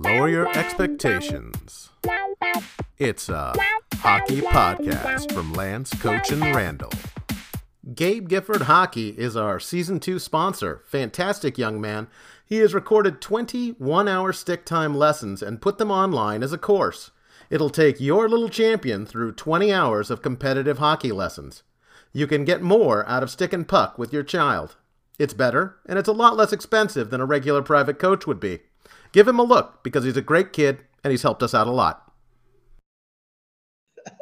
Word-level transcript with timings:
Lower 0.00 0.28
your 0.28 0.48
expectations. 0.56 1.90
It's 2.98 3.28
a 3.28 3.52
hockey 3.94 4.42
podcast 4.42 5.32
from 5.32 5.52
Lance, 5.52 5.92
Coach, 5.94 6.30
and 6.30 6.40
Randall. 6.54 6.92
Gabe 7.96 8.28
Gifford 8.28 8.62
Hockey 8.62 9.08
is 9.18 9.36
our 9.36 9.58
season 9.58 9.98
two 9.98 10.20
sponsor. 10.20 10.84
Fantastic 10.86 11.58
young 11.58 11.80
man. 11.80 12.06
He 12.46 12.58
has 12.58 12.74
recorded 12.74 13.20
20 13.20 13.70
one 13.70 14.06
hour 14.06 14.32
stick 14.32 14.64
time 14.64 14.94
lessons 14.94 15.42
and 15.42 15.60
put 15.60 15.78
them 15.78 15.90
online 15.90 16.44
as 16.44 16.52
a 16.52 16.58
course. 16.58 17.10
It'll 17.50 17.68
take 17.68 18.00
your 18.00 18.28
little 18.28 18.48
champion 18.48 19.04
through 19.04 19.32
20 19.32 19.72
hours 19.72 20.12
of 20.12 20.22
competitive 20.22 20.78
hockey 20.78 21.10
lessons. 21.10 21.64
You 22.12 22.28
can 22.28 22.44
get 22.44 22.62
more 22.62 23.04
out 23.08 23.24
of 23.24 23.30
stick 23.30 23.52
and 23.52 23.66
puck 23.66 23.98
with 23.98 24.12
your 24.12 24.22
child. 24.22 24.76
It's 25.18 25.34
better, 25.34 25.78
and 25.86 25.98
it's 25.98 26.08
a 26.08 26.12
lot 26.12 26.36
less 26.36 26.52
expensive 26.52 27.10
than 27.10 27.20
a 27.20 27.26
regular 27.26 27.62
private 27.62 27.98
coach 27.98 28.24
would 28.24 28.38
be. 28.38 28.60
Give 29.12 29.26
him 29.26 29.38
a 29.38 29.44
look 29.44 29.82
because 29.82 30.04
he's 30.04 30.18
a 30.18 30.22
great 30.22 30.52
kid 30.52 30.84
and 31.02 31.10
he's 31.10 31.22
helped 31.22 31.42
us 31.42 31.54
out 31.54 31.66
a 31.66 31.70
lot. 31.70 32.12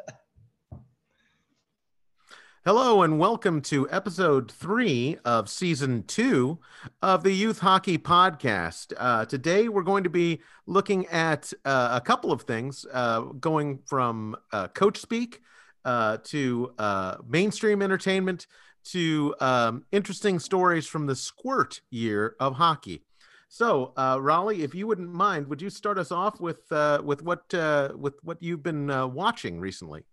Hello, 2.65 3.03
and 3.03 3.19
welcome 3.19 3.61
to 3.63 3.91
episode 3.91 4.51
three 4.51 5.19
of 5.25 5.49
season 5.49 6.05
two 6.05 6.61
of 7.03 7.25
the 7.25 7.33
Youth 7.33 7.59
Hockey 7.61 7.99
Podcast. 7.99 8.93
Uh, 8.97 9.25
today, 9.25 9.69
we're 9.69 9.83
going 9.83 10.05
to 10.05 10.11
be 10.11 10.41
looking 10.67 11.07
at 11.07 11.53
uh, 11.65 11.89
a 11.93 12.01
couple 12.01 12.31
of 12.31 12.43
things, 12.43 12.87
uh, 12.93 13.23
going 13.23 13.81
from 13.87 14.37
uh, 14.53 14.69
coach 14.69 14.99
speak 14.99 15.41
uh, 15.85 16.19
to 16.25 16.73
uh, 16.79 17.17
mainstream 17.29 17.83
entertainment 17.83 18.47
to 18.85 19.35
um, 19.41 19.85
interesting 19.91 20.39
stories 20.39 20.87
from 20.87 21.07
the 21.07 21.17
squirt 21.17 21.81
year 21.91 22.37
of 22.39 22.55
hockey. 22.55 23.03
So, 23.49 23.93
uh, 23.97 24.19
Rolly, 24.21 24.63
if 24.63 24.75
you 24.75 24.87
wouldn't 24.87 25.13
mind, 25.13 25.47
would 25.49 25.63
you 25.63 25.71
start 25.71 25.99
us 25.99 26.11
off 26.11 26.41
with 26.41 26.71
uh, 26.73 27.01
with 27.05 27.23
what 27.23 27.53
uh, 27.55 27.93
with 27.97 28.15
what 28.23 28.43
you've 28.43 28.63
been 28.63 28.91
uh, 28.91 29.07
watching 29.07 29.61
recently? 29.61 30.05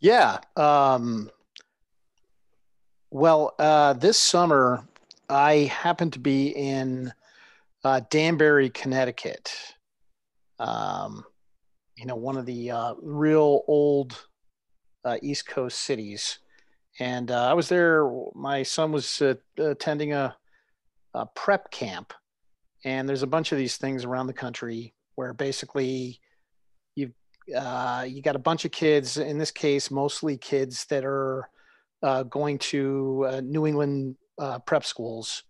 Yeah. 0.00 0.38
Um, 0.56 1.30
well, 3.10 3.54
uh, 3.58 3.94
this 3.94 4.18
summer 4.18 4.86
I 5.28 5.70
happened 5.72 6.12
to 6.14 6.18
be 6.18 6.48
in 6.48 7.12
uh, 7.82 8.00
Danbury, 8.10 8.70
Connecticut. 8.70 9.54
Um, 10.58 11.24
you 11.96 12.06
know, 12.06 12.16
one 12.16 12.36
of 12.36 12.46
the 12.46 12.70
uh, 12.70 12.94
real 13.00 13.62
old 13.66 14.26
uh, 15.04 15.16
East 15.22 15.46
Coast 15.46 15.80
cities, 15.80 16.38
and 17.00 17.30
uh, 17.30 17.48
I 17.48 17.54
was 17.54 17.68
there. 17.68 18.10
My 18.34 18.62
son 18.62 18.92
was 18.92 19.22
uh, 19.22 19.34
attending 19.58 20.12
a, 20.12 20.36
a 21.16 21.26
prep 21.26 21.70
camp, 21.70 22.12
and 22.84 23.08
there's 23.08 23.22
a 23.22 23.26
bunch 23.26 23.52
of 23.52 23.58
these 23.58 23.76
things 23.76 24.04
around 24.04 24.26
the 24.26 24.32
country 24.32 24.94
where 25.14 25.32
basically 25.32 26.20
you 26.94 27.12
uh, 27.56 28.04
you 28.06 28.22
got 28.22 28.36
a 28.36 28.40
bunch 28.40 28.64
of 28.64 28.70
kids. 28.70 29.16
In 29.16 29.38
this 29.38 29.50
case, 29.50 29.90
mostly 29.90 30.36
kids 30.36 30.84
that 30.86 31.04
are 31.04 31.48
uh, 32.02 32.22
going 32.24 32.58
to 32.58 33.26
uh, 33.28 33.40
New 33.40 33.66
England 33.66 34.16
uh, 34.38 34.58
prep 34.60 34.84
schools, 34.84 35.42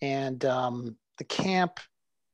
and 0.00 0.44
um, 0.44 0.96
the 1.18 1.24
camp. 1.24 1.80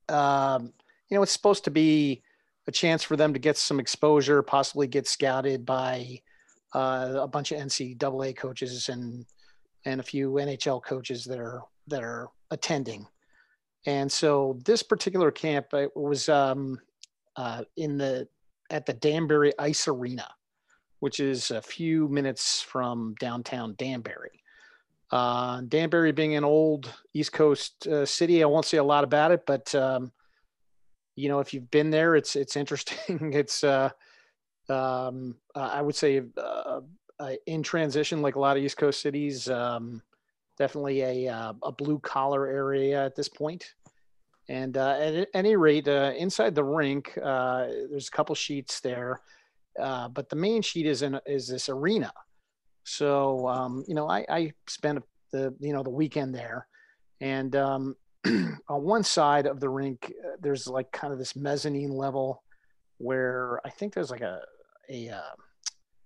Um, 0.09 0.73
you 1.09 1.17
know, 1.17 1.23
it's 1.23 1.33
supposed 1.33 1.65
to 1.65 1.71
be 1.71 2.23
a 2.67 2.73
chance 2.73 3.03
for 3.03 3.17
them 3.17 3.33
to 3.33 3.39
get 3.39 3.57
some 3.57 3.81
exposure, 3.81 4.43
possibly 4.43 4.87
get 4.87 5.07
scouted 5.07 5.65
by 5.65 6.21
uh, 6.75 7.15
a 7.17 7.29
bunch 7.29 7.51
of 7.51 7.59
NCAA 7.59 8.37
coaches 8.37 8.91
and 8.91 9.25
and 9.87 10.01
a 10.01 10.05
few 10.05 10.33
NHL 10.33 10.83
coaches 10.83 11.25
that 11.25 11.39
are 11.39 11.63
that 11.87 12.03
are 12.03 12.29
attending. 12.51 13.07
And 13.87 14.11
so 14.11 14.59
this 14.65 14.83
particular 14.83 15.31
camp 15.31 15.73
it 15.73 15.97
was 15.97 16.29
um, 16.29 16.81
uh, 17.37 17.65
in 17.77 17.99
the 17.99 18.29
at 18.71 18.85
the 18.87 18.93
Danbury 18.93 19.53
Ice 19.59 19.89
Arena, 19.89 20.29
which 21.01 21.21
is 21.21 21.51
a 21.51 21.63
few 21.63 22.09
minutes 22.09 22.61
from 22.61 23.15
downtown 23.19 23.75
Danbury. 23.79 24.43
Uh, 25.11 25.63
Danbury 25.63 26.13
being 26.13 26.37
an 26.37 26.45
old 26.45 26.93
East 27.15 27.33
Coast 27.33 27.87
uh, 27.87 28.05
city, 28.05 28.43
I 28.43 28.47
won't 28.47 28.67
say 28.67 28.77
a 28.77 28.85
lot 28.85 29.05
about 29.05 29.31
it, 29.31 29.47
but 29.47 29.75
um, 29.75 30.13
you 31.17 31.29
know, 31.29 31.41
if 31.41 31.55
you've 31.55 31.71
been 31.71 31.91
there, 31.91 32.15
it's 32.15 32.37
it's 32.37 32.57
interesting. 32.57 33.33
it's 33.33 33.65
uh, 33.65 33.91
um, 34.69 35.37
I 35.55 35.81
would 35.81 35.97
say 35.97 36.23
uh, 36.37 36.81
uh, 37.19 37.33
in 37.47 37.63
transition, 37.63 38.23
like 38.23 38.37
a 38.37 38.41
lot 38.41 38.57
of 38.57 38.63
East 38.63 38.77
Coast 38.77 39.01
cities. 39.01 39.49
Um, 39.49 40.03
definitely 40.59 41.03
a 41.03 41.33
uh, 41.33 41.53
a 41.63 41.73
blue 41.73 41.99
collar 42.01 42.47
area 42.47 43.05
at 43.05 43.15
this 43.15 43.29
point. 43.29 43.75
And 44.49 44.77
uh, 44.77 44.99
at 44.99 45.29
any 45.35 45.57
rate, 45.57 45.89
uh, 45.89 46.13
inside 46.17 46.55
the 46.55 46.65
rink, 46.65 47.17
uh, 47.23 47.67
there's 47.91 48.09
a 48.09 48.11
couple 48.11 48.35
sheets 48.35 48.81
there, 48.81 49.21
uh, 49.79 50.09
but 50.09 50.31
the 50.31 50.37
main 50.37 50.63
sheet 50.63 50.87
is 50.87 51.03
in 51.03 51.21
is 51.27 51.49
this 51.49 51.69
arena. 51.69 52.13
So 52.85 53.47
um, 53.47 53.85
you 53.87 53.95
know, 53.95 54.09
I, 54.09 54.25
I 54.29 54.53
spent 54.67 55.03
the 55.33 55.55
you 55.61 55.73
know 55.73 55.83
the 55.83 55.91
weekend 55.91 56.35
there, 56.35 56.67
and 57.21 57.55
um, 57.57 57.97
on 58.27 58.83
one 58.83 59.03
side 59.03 59.47
of 59.47 59.61
the 59.61 59.69
rink, 59.69 60.13
uh, 60.25 60.37
there's 60.41 60.67
like 60.67 60.91
kind 60.93 61.13
of 61.13 61.19
this 61.19 61.37
mezzanine 61.37 61.93
level 61.93 62.43
where 62.97 63.61
I 63.65 63.71
think 63.71 63.95
there's 63.95 64.11
like 64.11 64.23
a 64.23 64.41
a 64.91 65.13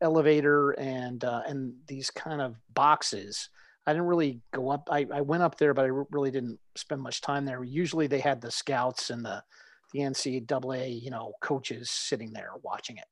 elevator 0.00 0.72
and 0.72 1.22
and 1.22 1.74
these 1.86 2.10
kind 2.10 2.42
of 2.42 2.56
boxes. 2.74 3.48
I 3.86 3.92
didn't 3.92 4.06
really 4.06 4.40
go 4.52 4.70
up. 4.70 4.88
I, 4.90 5.06
I 5.12 5.20
went 5.22 5.42
up 5.42 5.58
there, 5.58 5.74
but 5.74 5.84
I 5.84 5.88
really 6.10 6.30
didn't 6.30 6.58
spend 6.76 7.02
much 7.02 7.20
time 7.20 7.44
there. 7.44 7.64
Usually 7.64 8.06
they 8.06 8.20
had 8.20 8.40
the 8.40 8.50
scouts 8.50 9.10
and 9.10 9.24
the 9.24 9.42
the 9.92 10.00
NCAA, 10.00 11.02
you 11.02 11.10
know, 11.10 11.34
coaches 11.42 11.90
sitting 11.90 12.32
there 12.32 12.52
watching 12.62 12.96
it. 12.96 13.04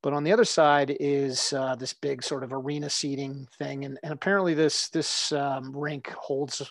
But 0.00 0.12
on 0.12 0.22
the 0.22 0.32
other 0.32 0.44
side 0.44 0.96
is 1.00 1.52
uh, 1.52 1.74
this 1.74 1.92
big 1.92 2.22
sort 2.22 2.44
of 2.44 2.52
arena 2.52 2.88
seating 2.88 3.48
thing, 3.58 3.84
and, 3.84 3.98
and 4.02 4.12
apparently 4.12 4.54
this 4.54 4.88
this 4.90 5.32
um, 5.32 5.76
rink 5.76 6.08
holds 6.10 6.62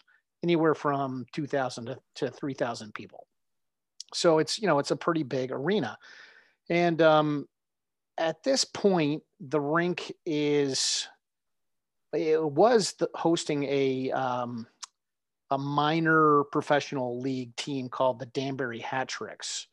anywhere 0.44 0.76
from 0.76 1.26
2,000 1.34 1.88
to, 1.88 1.98
to 2.16 2.30
3,000 2.30 2.94
people. 2.94 3.28
So 4.14 4.38
it's 4.40 4.58
you 4.60 4.68
know 4.68 4.80
it's 4.80 4.92
a 4.92 4.96
pretty 4.96 5.24
big 5.24 5.52
arena, 5.52 5.98
and 6.70 7.02
um, 7.02 7.48
at 8.18 8.44
this 8.44 8.64
point, 8.64 9.24
the 9.42 9.60
rink 9.60 10.14
is 10.26 11.08
it 12.18 12.44
was 12.44 12.94
the, 12.94 13.10
hosting 13.14 13.64
a 13.64 14.12
um, 14.12 14.68
a 15.52 15.58
minor 15.58 16.44
professional 16.52 17.20
league 17.20 17.56
team 17.56 17.90
called 17.90 18.20
the 18.20 18.26
Danbury 18.28 18.80
Hat 18.80 19.08
Tricks. 19.08 19.68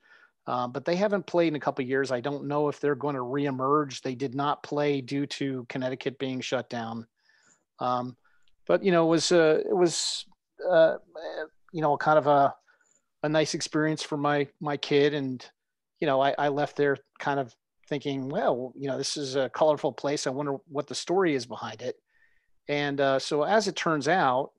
Uh, 0.46 0.68
but 0.68 0.84
they 0.84 0.94
haven't 0.94 1.26
played 1.26 1.48
in 1.48 1.56
a 1.56 1.60
couple 1.60 1.84
years. 1.84 2.12
I 2.12 2.20
don't 2.20 2.46
know 2.46 2.68
if 2.68 2.78
they're 2.78 2.94
going 2.94 3.14
to 3.14 3.22
reemerge. 3.22 4.02
They 4.02 4.14
did 4.14 4.34
not 4.34 4.62
play 4.62 5.00
due 5.00 5.26
to 5.26 5.64
Connecticut 5.70 6.18
being 6.18 6.42
shut 6.42 6.68
down. 6.68 7.06
Um, 7.80 8.16
but 8.66 8.84
you 8.84 8.92
know, 8.92 9.06
it 9.06 9.10
was 9.10 9.32
uh, 9.32 9.62
it 9.68 9.74
was 9.74 10.26
uh, 10.70 10.96
you 11.72 11.80
know 11.80 11.96
kind 11.96 12.18
of 12.18 12.26
a 12.26 12.54
a 13.22 13.28
nice 13.28 13.54
experience 13.54 14.02
for 14.02 14.18
my 14.18 14.46
my 14.60 14.76
kid, 14.76 15.14
and 15.14 15.44
you 16.00 16.06
know, 16.06 16.20
I, 16.20 16.34
I 16.38 16.48
left 16.48 16.76
there 16.76 16.98
kind 17.18 17.40
of 17.40 17.54
thinking, 17.88 18.28
well, 18.28 18.72
you 18.76 18.88
know, 18.88 18.98
this 18.98 19.16
is 19.16 19.36
a 19.36 19.48
colorful 19.48 19.92
place. 19.92 20.26
I 20.26 20.30
wonder 20.30 20.56
what 20.68 20.86
the 20.86 20.94
story 20.94 21.34
is 21.34 21.46
behind 21.46 21.82
it. 21.82 21.96
And 22.68 23.00
uh, 23.00 23.18
so, 23.18 23.42
as 23.42 23.68
it 23.68 23.76
turns 23.76 24.08
out, 24.08 24.52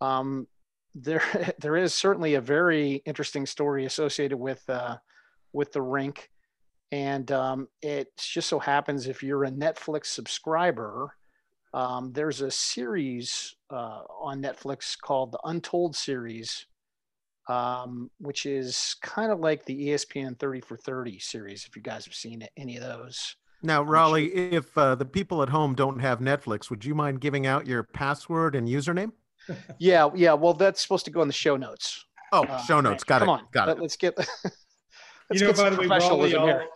um, 0.00 0.46
there 0.94 1.22
there 1.58 1.76
is 1.76 1.94
certainly 1.94 2.34
a 2.34 2.40
very 2.40 3.02
interesting 3.04 3.46
story 3.46 3.84
associated 3.84 4.36
with 4.36 4.62
uh, 4.68 4.96
with 5.52 5.72
the 5.72 5.82
rink, 5.82 6.30
and 6.90 7.30
um, 7.32 7.68
it 7.80 8.16
just 8.16 8.48
so 8.48 8.58
happens 8.58 9.06
if 9.06 9.22
you're 9.22 9.44
a 9.44 9.50
Netflix 9.50 10.06
subscriber, 10.06 11.14
um, 11.74 12.12
there's 12.12 12.40
a 12.40 12.50
series 12.50 13.56
uh, 13.70 14.02
on 14.20 14.42
Netflix 14.42 14.98
called 14.98 15.32
the 15.32 15.40
Untold 15.44 15.96
series, 15.96 16.66
um, 17.48 18.10
which 18.18 18.46
is 18.46 18.96
kind 19.02 19.32
of 19.32 19.40
like 19.40 19.64
the 19.64 19.88
ESPN 19.88 20.38
30 20.38 20.60
for 20.60 20.76
30 20.76 21.18
series. 21.18 21.64
If 21.64 21.74
you 21.74 21.82
guys 21.82 22.04
have 22.04 22.14
seen 22.14 22.46
any 22.56 22.76
of 22.76 22.82
those. 22.82 23.36
Now, 23.62 23.82
Rolly, 23.82 24.30
sure. 24.30 24.58
if 24.58 24.78
uh, 24.78 24.94
the 24.96 25.04
people 25.04 25.42
at 25.42 25.48
home 25.48 25.74
don't 25.74 26.00
have 26.00 26.18
Netflix, 26.18 26.68
would 26.68 26.84
you 26.84 26.94
mind 26.94 27.20
giving 27.20 27.46
out 27.46 27.66
your 27.66 27.84
password 27.84 28.54
and 28.54 28.68
username? 28.68 29.12
yeah, 29.78 30.08
yeah. 30.14 30.32
Well, 30.32 30.54
that's 30.54 30.82
supposed 30.82 31.04
to 31.04 31.10
go 31.10 31.22
in 31.22 31.28
the 31.28 31.34
show 31.34 31.56
notes. 31.56 32.04
Oh, 32.32 32.44
uh, 32.44 32.58
show 32.62 32.80
notes. 32.80 33.04
Got 33.04 33.20
Come 33.20 33.28
it. 33.28 33.32
on. 33.32 33.42
Got 33.52 33.68
Let, 33.68 33.76
it. 33.76 33.80
Let's 33.80 33.96
get. 33.96 34.16
let's 34.18 34.30
you 35.30 35.40
know, 35.40 35.52
get 35.52 35.56
by 35.56 35.70
the 35.70 35.76
way, 35.76 35.86
Rolly, 35.86 36.36
I'll, 36.36 36.68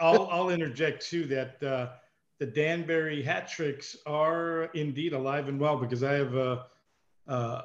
I'll, 0.00 0.28
I'll, 0.30 0.50
interject 0.50 1.06
too 1.06 1.24
that 1.26 1.62
uh, 1.62 1.90
the 2.38 2.46
Danbury 2.46 3.22
hat 3.22 3.48
tricks 3.48 3.96
are 4.06 4.64
indeed 4.74 5.12
alive 5.12 5.48
and 5.48 5.58
well 5.58 5.76
because 5.76 6.02
I 6.02 6.14
have 6.14 6.34
a, 6.34 6.66
a, 7.28 7.62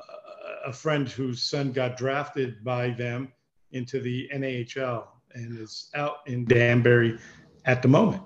a 0.68 0.74
friend 0.74 1.10
whose 1.10 1.42
son 1.42 1.72
got 1.72 1.98
drafted 1.98 2.64
by 2.64 2.92
them 2.92 3.32
into 3.72 4.00
the 4.00 4.30
NAHL 4.34 5.08
and 5.34 5.60
is 5.60 5.90
out 5.96 6.18
in 6.26 6.46
Danbury 6.46 7.18
at 7.66 7.82
the 7.82 7.88
moment. 7.88 8.24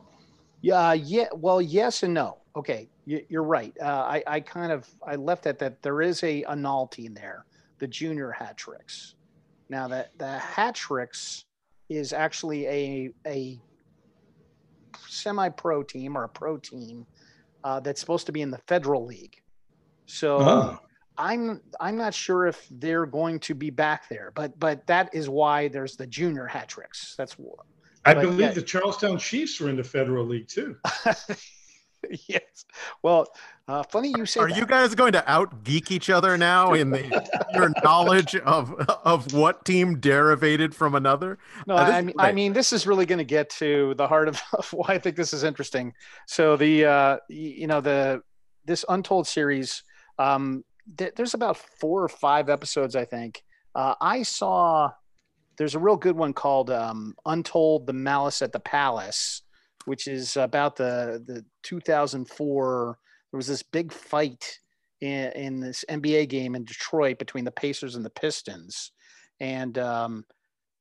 Yeah, 0.66 0.94
yeah. 0.94 1.28
Well, 1.36 1.62
yes 1.62 2.02
and 2.02 2.16
no. 2.16 2.40
Okay, 2.56 2.90
you're 3.06 3.44
right. 3.44 3.76
Uh, 3.80 3.86
I, 3.86 4.24
I 4.26 4.40
kind 4.40 4.72
of 4.72 4.90
I 5.06 5.16
left 5.16 5.46
at 5.46 5.60
that 5.60 5.84
there 5.84 6.02
is 6.02 6.24
a, 6.24 6.42
a 6.44 6.56
NAHL 6.56 6.90
team 6.90 7.14
there, 7.14 7.46
the 7.78 7.88
junior 7.88 8.32
hat 8.32 8.58
tricks, 8.58 9.14
Now 9.70 9.88
that 9.90 10.18
the 10.18 10.40
hat 10.40 10.74
tricks 10.74 11.46
is 11.90 12.14
actually 12.14 12.66
a 12.66 13.12
a 13.28 13.60
semi-pro 15.08 15.84
team 15.84 16.18
or 16.18 16.24
a 16.24 16.30
pro 16.30 16.58
team 16.58 17.06
uh, 17.64 17.80
that's 17.82 18.00
supposed 18.00 18.26
to 18.26 18.32
be 18.32 18.42
in 18.42 18.50
the 18.50 18.62
federal 18.68 19.06
league. 19.06 19.40
So 20.08 20.40
Oh. 20.40 20.80
I'm 21.18 21.62
I'm 21.80 21.96
not 21.96 22.14
sure 22.14 22.48
if 22.48 22.68
they're 22.72 23.06
going 23.06 23.40
to 23.42 23.54
be 23.54 23.70
back 23.70 24.10
there, 24.10 24.32
but 24.34 24.58
but 24.60 24.88
that 24.88 25.14
is 25.14 25.30
why 25.30 25.68
there's 25.68 25.96
the 25.96 26.08
junior 26.08 26.48
hat 26.48 26.70
tricks. 26.70 27.14
That's 27.18 27.38
I 28.06 28.13
But, 28.13 28.22
believe 28.22 28.40
yeah. 28.40 28.52
the 28.52 28.62
Charlestown 28.62 29.18
Chiefs 29.18 29.60
were 29.60 29.69
in 29.69 29.75
the 29.78 29.84
Federal 29.84 30.25
League 30.25 30.48
too. 30.48 30.78
yes. 32.28 32.66
Well, 33.02 33.28
uh, 33.68 33.81
funny 33.84 34.13
you 34.16 34.25
say 34.28 34.40
Are 34.42 34.48
that. 34.48 34.57
you 34.57 34.66
guys 34.68 34.94
going 34.94 35.13
to 35.13 35.31
out 35.31 35.63
geek 35.63 35.92
each 35.92 36.10
other 36.12 36.38
now 36.38 36.74
in 36.74 36.92
the 36.92 37.04
your 37.54 37.72
knowledge 37.84 38.36
of 38.36 38.72
of 39.04 39.34
what 39.34 39.66
team 39.66 40.00
derivated 40.00 40.75
from 40.75 40.94
another? 40.94 41.40
No, 41.66 41.75
Uh, 41.75 41.80
I 41.80 42.00
is 42.00 42.06
mean, 42.06 42.16
I 42.19 42.31
mean, 42.31 42.54
this 42.54 42.72
is 42.72 42.86
really 42.86 43.07
going 43.07 43.18
to 43.18 43.24
get 43.25 43.50
to 43.52 43.96
the 43.96 44.08
heart 44.08 44.28
of, 44.28 44.40
of 44.54 44.72
why 44.72 44.90
I 44.90 45.00
think 45.00 45.16
this 45.16 45.34
is 45.34 45.44
interesting. 45.44 45.94
So 46.28 46.56
the, 46.58 46.86
uh, 46.86 47.18
you 47.28 47.66
know, 47.68 47.81
the 47.81 48.22
this 48.66 48.86
Untold 48.88 49.25
series, 49.28 49.84
um, 50.19 50.63
th- 50.98 51.13
there's 51.16 51.34
about 51.34 51.58
four 51.58 52.04
or 52.04 52.10
five 52.10 52.50
episodes, 52.50 52.96
I 52.96 53.06
think. 53.06 53.44
Uh, 53.74 53.96
I 54.00 54.22
saw 54.24 54.92
there's 55.57 55.75
a 55.75 55.80
real 55.80 55.98
good 55.98 56.16
one 56.16 56.34
called 56.34 56.69
um, 56.69 57.16
Untold: 57.25 57.88
The 57.88 57.94
Malice 57.94 58.42
at 58.42 58.52
the 58.52 58.60
Palace, 58.60 59.42
which 59.86 60.07
is 60.07 60.38
about 60.38 60.75
the 60.75 61.24
the 61.25 61.46
2004. 61.63 62.98
There 63.31 63.38
was 63.38 63.48
this 63.48 63.63
big 63.63 63.92
fight 63.92 64.60
in, 65.02 65.31
in 65.34 65.60
this 65.60 65.84
NBA 65.90 66.30
game 66.30 66.56
in 66.56 66.66
Detroit 66.66 67.19
between 67.19 67.46
the 67.46 67.52
Pacers 67.52 67.96
and 67.96 68.06
the 68.06 68.10
Pistons, 68.10 68.92
and 69.40 69.78
um, 69.78 70.25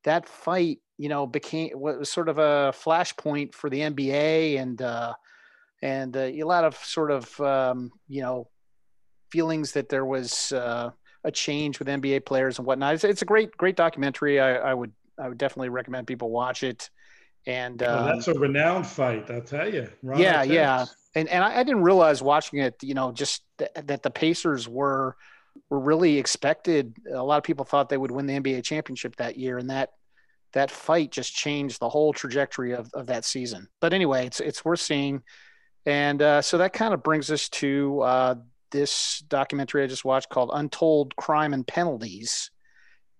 that 0.04 0.28
fight, 0.28 0.78
you 0.98 1.08
know, 1.08 1.26
became 1.26 1.70
what 1.72 1.98
was 1.98 2.10
sort 2.10 2.28
of 2.28 2.38
a 2.38 2.72
flashpoint 2.74 3.54
for 3.54 3.68
the 3.68 3.80
NBA 3.80 4.60
and 4.60 4.80
uh, 4.80 5.14
and 5.82 6.16
uh, 6.16 6.20
a 6.20 6.42
lot 6.44 6.64
of 6.64 6.76
sort 6.76 7.10
of 7.10 7.40
um, 7.40 7.90
you 8.08 8.22
know 8.22 8.48
feelings 9.30 9.72
that 9.72 9.88
there 9.88 10.04
was 10.04 10.52
uh, 10.52 10.90
a 11.24 11.32
change 11.32 11.78
with 11.78 11.88
NBA 11.88 12.26
players 12.26 12.58
and 12.58 12.66
whatnot. 12.66 12.94
It's, 12.94 13.04
it's 13.04 13.22
a 13.22 13.24
great 13.24 13.56
great 13.56 13.76
documentary. 13.76 14.40
I, 14.40 14.56
I 14.56 14.74
would 14.74 14.92
I 15.18 15.28
would 15.28 15.38
definitely 15.38 15.70
recommend 15.70 16.06
people 16.06 16.30
watch 16.30 16.62
it. 16.62 16.90
And 17.46 17.82
um, 17.82 18.06
that's 18.06 18.28
a 18.28 18.34
renowned 18.34 18.86
fight, 18.86 19.30
I'll 19.30 19.42
tell 19.42 19.72
you. 19.72 19.88
Yeah, 20.16 20.42
yeah. 20.42 20.86
and 21.14 21.28
and 21.28 21.44
I, 21.44 21.60
I 21.60 21.62
didn't 21.62 21.82
realize 21.82 22.22
watching 22.22 22.60
it, 22.60 22.76
you 22.82 22.94
know, 22.94 23.12
just 23.12 23.42
th- 23.58 23.70
that 23.74 24.02
the 24.02 24.10
Pacers 24.10 24.68
were 24.68 25.16
were 25.68 25.80
really 25.80 26.18
expected. 26.18 26.96
A 27.12 27.22
lot 27.22 27.36
of 27.36 27.44
people 27.44 27.64
thought 27.64 27.88
they 27.88 27.98
would 27.98 28.10
win 28.10 28.26
the 28.26 28.38
NBA 28.38 28.64
championship 28.64 29.16
that 29.16 29.36
year, 29.36 29.58
and 29.58 29.68
that 29.70 29.90
that 30.52 30.70
fight 30.70 31.10
just 31.10 31.34
changed 31.34 31.80
the 31.80 31.88
whole 31.88 32.12
trajectory 32.12 32.72
of, 32.72 32.90
of 32.94 33.06
that 33.06 33.24
season. 33.24 33.68
But 33.80 33.92
anyway, 33.92 34.26
it's 34.26 34.40
it's 34.40 34.64
worth 34.64 34.80
seeing, 34.80 35.22
and 35.84 36.22
uh, 36.22 36.42
so 36.42 36.58
that 36.58 36.72
kind 36.72 36.94
of 36.94 37.02
brings 37.02 37.30
us 37.30 37.50
to 37.50 38.00
uh, 38.00 38.34
this 38.74 39.22
documentary 39.28 39.84
I 39.84 39.86
just 39.86 40.04
watched 40.04 40.28
called 40.28 40.50
"Untold 40.52 41.14
Crime 41.16 41.54
and 41.54 41.66
Penalties." 41.66 42.50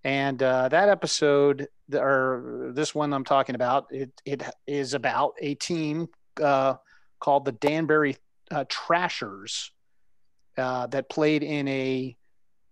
And 0.03 0.43
uh, 0.43 0.69
that 0.69 0.89
episode, 0.89 1.67
or 1.91 2.71
this 2.75 2.93
one 2.93 3.11
I'm 3.13 3.23
talking 3.23 3.55
about, 3.55 3.87
it 3.89 4.11
it 4.25 4.43
is 4.67 4.93
about 4.93 5.33
a 5.39 5.55
team 5.55 6.09
uh, 6.43 6.75
called 7.19 7.45
the 7.45 7.53
Danbury 7.53 8.17
uh, 8.51 8.65
Trashers 8.69 9.71
uh, 10.57 10.87
that 10.87 11.09
played 11.09 11.41
in 11.41 11.67
a 11.67 12.15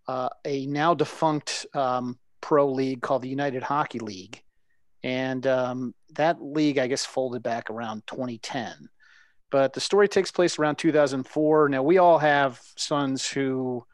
uh, 0.07 0.29
a 0.45 0.65
now 0.67 0.93
defunct 0.93 1.65
um, 1.73 2.19
pro 2.41 2.69
league 2.69 3.01
called 3.01 3.21
the 3.21 3.29
United 3.29 3.63
Hockey 3.63 3.99
League, 3.99 4.43
and 5.03 5.47
um, 5.47 5.95
that 6.15 6.43
league 6.43 6.77
I 6.77 6.87
guess 6.87 7.05
folded 7.05 7.41
back 7.41 7.69
around 7.69 8.03
2010. 8.07 8.89
But 9.53 9.73
the 9.73 9.79
story 9.79 10.07
takes 10.07 10.31
place 10.31 10.57
around 10.57 10.77
2004. 10.77 11.69
Now 11.69 11.83
we 11.83 11.99
all 11.99 12.17
have 12.17 12.59
sons 12.75 13.27
who 13.29 13.85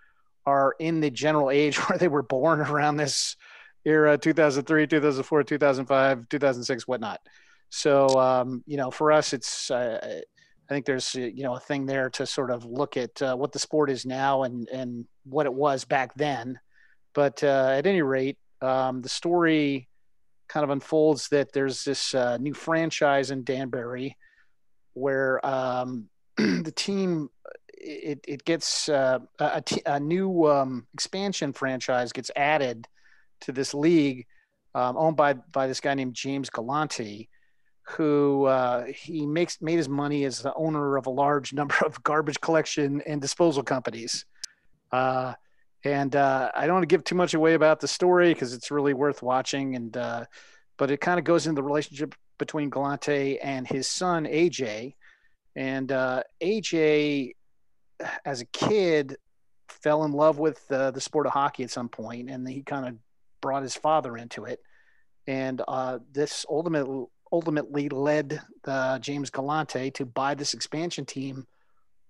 are 0.45 0.73
in 0.79 1.01
the 1.01 1.09
general 1.11 1.51
age 1.51 1.75
where 1.89 1.99
they 1.99 2.07
were 2.07 2.23
born 2.23 2.61
around 2.61 2.95
this 2.95 3.35
era 3.83 4.17
2003 4.17 4.87
2004 4.87 5.43
2005 5.43 6.29
2006 6.29 6.87
whatnot. 6.87 7.19
So 7.69 8.07
um, 8.07 8.63
you 8.67 8.77
know 8.77 8.89
for 8.89 9.11
us 9.11 9.33
it's 9.33 9.69
uh, 9.69 10.21
i 10.69 10.73
think 10.73 10.85
there's 10.85 11.13
you 11.13 11.43
know 11.43 11.55
a 11.55 11.59
thing 11.59 11.85
there 11.85 12.09
to 12.11 12.25
sort 12.25 12.51
of 12.51 12.63
look 12.63 12.95
at 12.95 13.21
uh, 13.21 13.35
what 13.35 13.51
the 13.51 13.59
sport 13.59 13.89
is 13.91 14.05
now 14.05 14.43
and 14.43 14.69
and 14.69 15.05
what 15.25 15.45
it 15.45 15.53
was 15.53 15.83
back 15.83 16.13
then. 16.15 16.57
But 17.13 17.43
uh, 17.43 17.73
at 17.75 17.85
any 17.85 18.01
rate 18.01 18.37
um, 18.61 19.01
the 19.01 19.09
story 19.09 19.89
kind 20.47 20.63
of 20.63 20.69
unfolds 20.69 21.27
that 21.29 21.51
there's 21.51 21.83
this 21.83 22.15
uh, 22.15 22.37
new 22.37 22.53
franchise 22.53 23.29
in 23.29 23.43
danbury 23.43 24.15
where 24.99 25.45
um, 25.45 26.09
the 26.37 26.73
team 26.75 27.29
it, 27.81 28.19
it 28.27 28.43
gets 28.43 28.89
uh, 28.89 29.19
a, 29.39 29.99
new 29.99 30.45
um, 30.47 30.85
expansion 30.93 31.53
franchise 31.53 32.11
gets 32.11 32.29
added 32.35 32.87
to 33.41 33.53
this 33.53 33.73
league 33.73 34.25
um, 34.75 34.97
owned 34.97 35.17
by 35.17 35.33
by 35.33 35.67
this 35.67 35.79
guy 35.79 35.93
named 35.93 36.13
James 36.13 36.49
Galante, 36.49 37.29
who 37.83 38.45
uh, 38.45 38.85
he 38.85 39.25
makes 39.25 39.61
made 39.61 39.77
his 39.77 39.89
money 39.89 40.25
as 40.25 40.41
the 40.41 40.53
owner 40.55 40.97
of 40.97 41.07
a 41.07 41.09
large 41.09 41.53
number 41.59 41.75
of 41.85 42.01
garbage 42.03 42.39
collection 42.41 43.01
and 43.05 43.21
disposal 43.21 43.63
companies. 43.63 44.25
Uh, 44.91 45.33
and 45.85 46.15
uh, 46.15 46.51
I 46.53 46.65
don't 46.65 46.75
want 46.75 46.83
to 46.83 46.93
give 46.93 47.05
too 47.05 47.15
much 47.15 47.33
away 47.33 47.53
about 47.53 47.79
the 47.79 47.87
story 47.87 48.33
because 48.33 48.53
it's 48.53 48.69
really 48.69 48.93
worth 48.93 49.23
watching. 49.23 49.75
And 49.75 49.95
uh, 49.95 50.25
but 50.77 50.91
it 50.91 50.99
kind 50.99 51.19
of 51.19 51.25
goes 51.25 51.47
into 51.47 51.61
the 51.61 51.65
relationship 51.65 52.15
between 52.39 52.71
Galante 52.71 53.39
and 53.39 53.67
his 53.67 53.87
son 53.87 54.25
AJ. 54.25 54.95
And 55.55 55.91
uh, 55.91 56.23
AJ, 56.41 57.33
as 58.25 58.41
a 58.41 58.45
kid, 58.45 59.17
fell 59.67 60.03
in 60.05 60.11
love 60.11 60.39
with 60.39 60.63
uh, 60.71 60.91
the 60.91 61.01
sport 61.01 61.27
of 61.27 61.33
hockey 61.33 61.63
at 61.63 61.69
some 61.69 61.89
point, 61.89 62.29
and 62.29 62.47
he 62.47 62.63
kind 62.63 62.87
of 62.87 62.95
brought 63.41 63.61
his 63.61 63.75
father 63.75 64.17
into 64.17 64.45
it. 64.45 64.59
And 65.27 65.61
uh, 65.67 65.99
this 66.11 66.45
ultimately 66.49 67.05
ultimately 67.31 67.89
led 67.89 68.41
uh, 68.65 68.97
James 68.97 69.29
Galante 69.29 69.91
to 69.91 70.05
buy 70.05 70.33
this 70.33 70.55
expansion 70.55 71.05
team, 71.05 71.45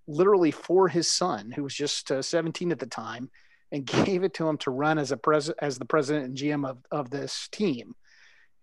literally 0.08 0.52
for 0.52 0.88
his 0.88 1.10
son, 1.10 1.52
who 1.52 1.64
was 1.64 1.74
just 1.74 2.10
uh, 2.10 2.22
17 2.22 2.72
at 2.72 2.80
the 2.80 2.86
time, 2.86 3.30
and 3.72 3.86
gave 4.06 4.24
it 4.24 4.34
to 4.36 4.48
him 4.48 4.58
to 4.60 4.72
run 4.72 4.98
as 4.98 5.12
a 5.12 5.18
pres 5.18 5.50
as 5.60 5.78
the 5.78 5.86
president 5.86 6.26
and 6.26 6.38
GM 6.38 6.68
of, 6.68 6.78
of 6.92 7.10
this 7.10 7.50
team. 7.52 7.96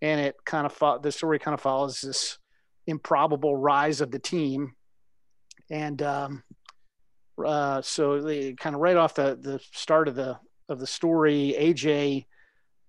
And 0.01 0.21
it 0.21 0.35
kind 0.45 0.65
of 0.65 0.73
fo- 0.73 0.99
the 0.99 1.11
story 1.11 1.39
kind 1.39 1.53
of 1.53 1.61
follows 1.61 2.01
this 2.01 2.37
improbable 2.85 3.55
rise 3.55 3.99
of 4.01 4.11
the 4.11 4.19
team, 4.19 4.75
and 5.71 6.01
um, 6.03 6.43
uh, 7.43 7.81
so 7.81 8.21
they 8.21 8.53
kind 8.53 8.75
of 8.75 8.81
right 8.81 8.95
off 8.95 9.15
the 9.15 9.37
the 9.41 9.59
start 9.73 10.07
of 10.07 10.15
the 10.15 10.39
of 10.69 10.79
the 10.79 10.87
story, 10.87 11.55
AJ 11.57 12.25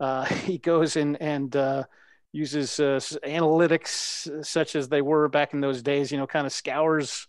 uh, 0.00 0.24
he 0.24 0.58
goes 0.58 0.96
in 0.96 1.16
and 1.16 1.54
uh, 1.56 1.84
uses 2.32 2.78
uh, 2.80 3.00
analytics 3.24 4.44
such 4.44 4.76
as 4.76 4.88
they 4.88 5.02
were 5.02 5.28
back 5.28 5.54
in 5.54 5.60
those 5.60 5.82
days. 5.82 6.12
You 6.12 6.18
know, 6.18 6.26
kind 6.26 6.46
of 6.46 6.52
scours, 6.52 7.26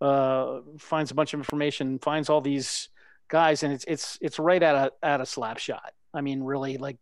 uh, 0.00 0.60
finds 0.78 1.10
a 1.10 1.14
bunch 1.14 1.34
of 1.34 1.40
information, 1.40 1.98
finds 1.98 2.28
all 2.28 2.40
these 2.40 2.88
guys, 3.28 3.62
and 3.62 3.72
it's 3.72 3.84
it's 3.86 4.18
it's 4.20 4.38
right 4.38 4.62
at 4.62 4.74
a 4.74 4.92
at 5.02 5.20
a 5.20 5.26
slap 5.26 5.58
shot. 5.58 5.92
I 6.14 6.20
mean, 6.20 6.42
really, 6.42 6.78
like 6.78 6.98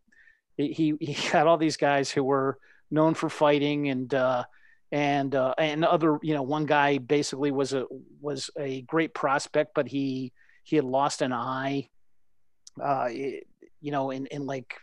he 0.57 0.95
he 1.01 1.13
had 1.33 1.47
all 1.47 1.57
these 1.59 1.77
guys 1.77 2.11
who 2.11 2.25
were 2.25 2.59
known 2.91 3.15
for 3.15 3.29
fighting 3.29 3.89
and 3.89 4.13
uh, 4.15 4.45
and 4.93 5.35
uh, 5.35 5.55
and 5.59 5.85
other 5.85 6.19
you 6.23 6.35
know 6.35 6.43
one 6.43 6.67
guy 6.67 6.99
basically 6.99 7.51
was 7.51 7.73
a 7.73 7.87
was 8.21 8.51
a 8.59 8.83
great 8.83 9.15
prospect, 9.15 9.73
but 9.75 9.89
he 9.89 10.33
he 10.63 10.77
had 10.77 10.85
lost 10.85 11.23
an 11.23 11.33
eye. 11.33 11.89
Uh, 12.83 13.09
it- 13.11 13.47
you 13.81 13.91
know, 13.91 14.11
in 14.11 14.25
in 14.27 14.47
like 14.47 14.75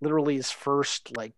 literally 0.00 0.34
his 0.34 0.50
first 0.50 1.14
like 1.14 1.34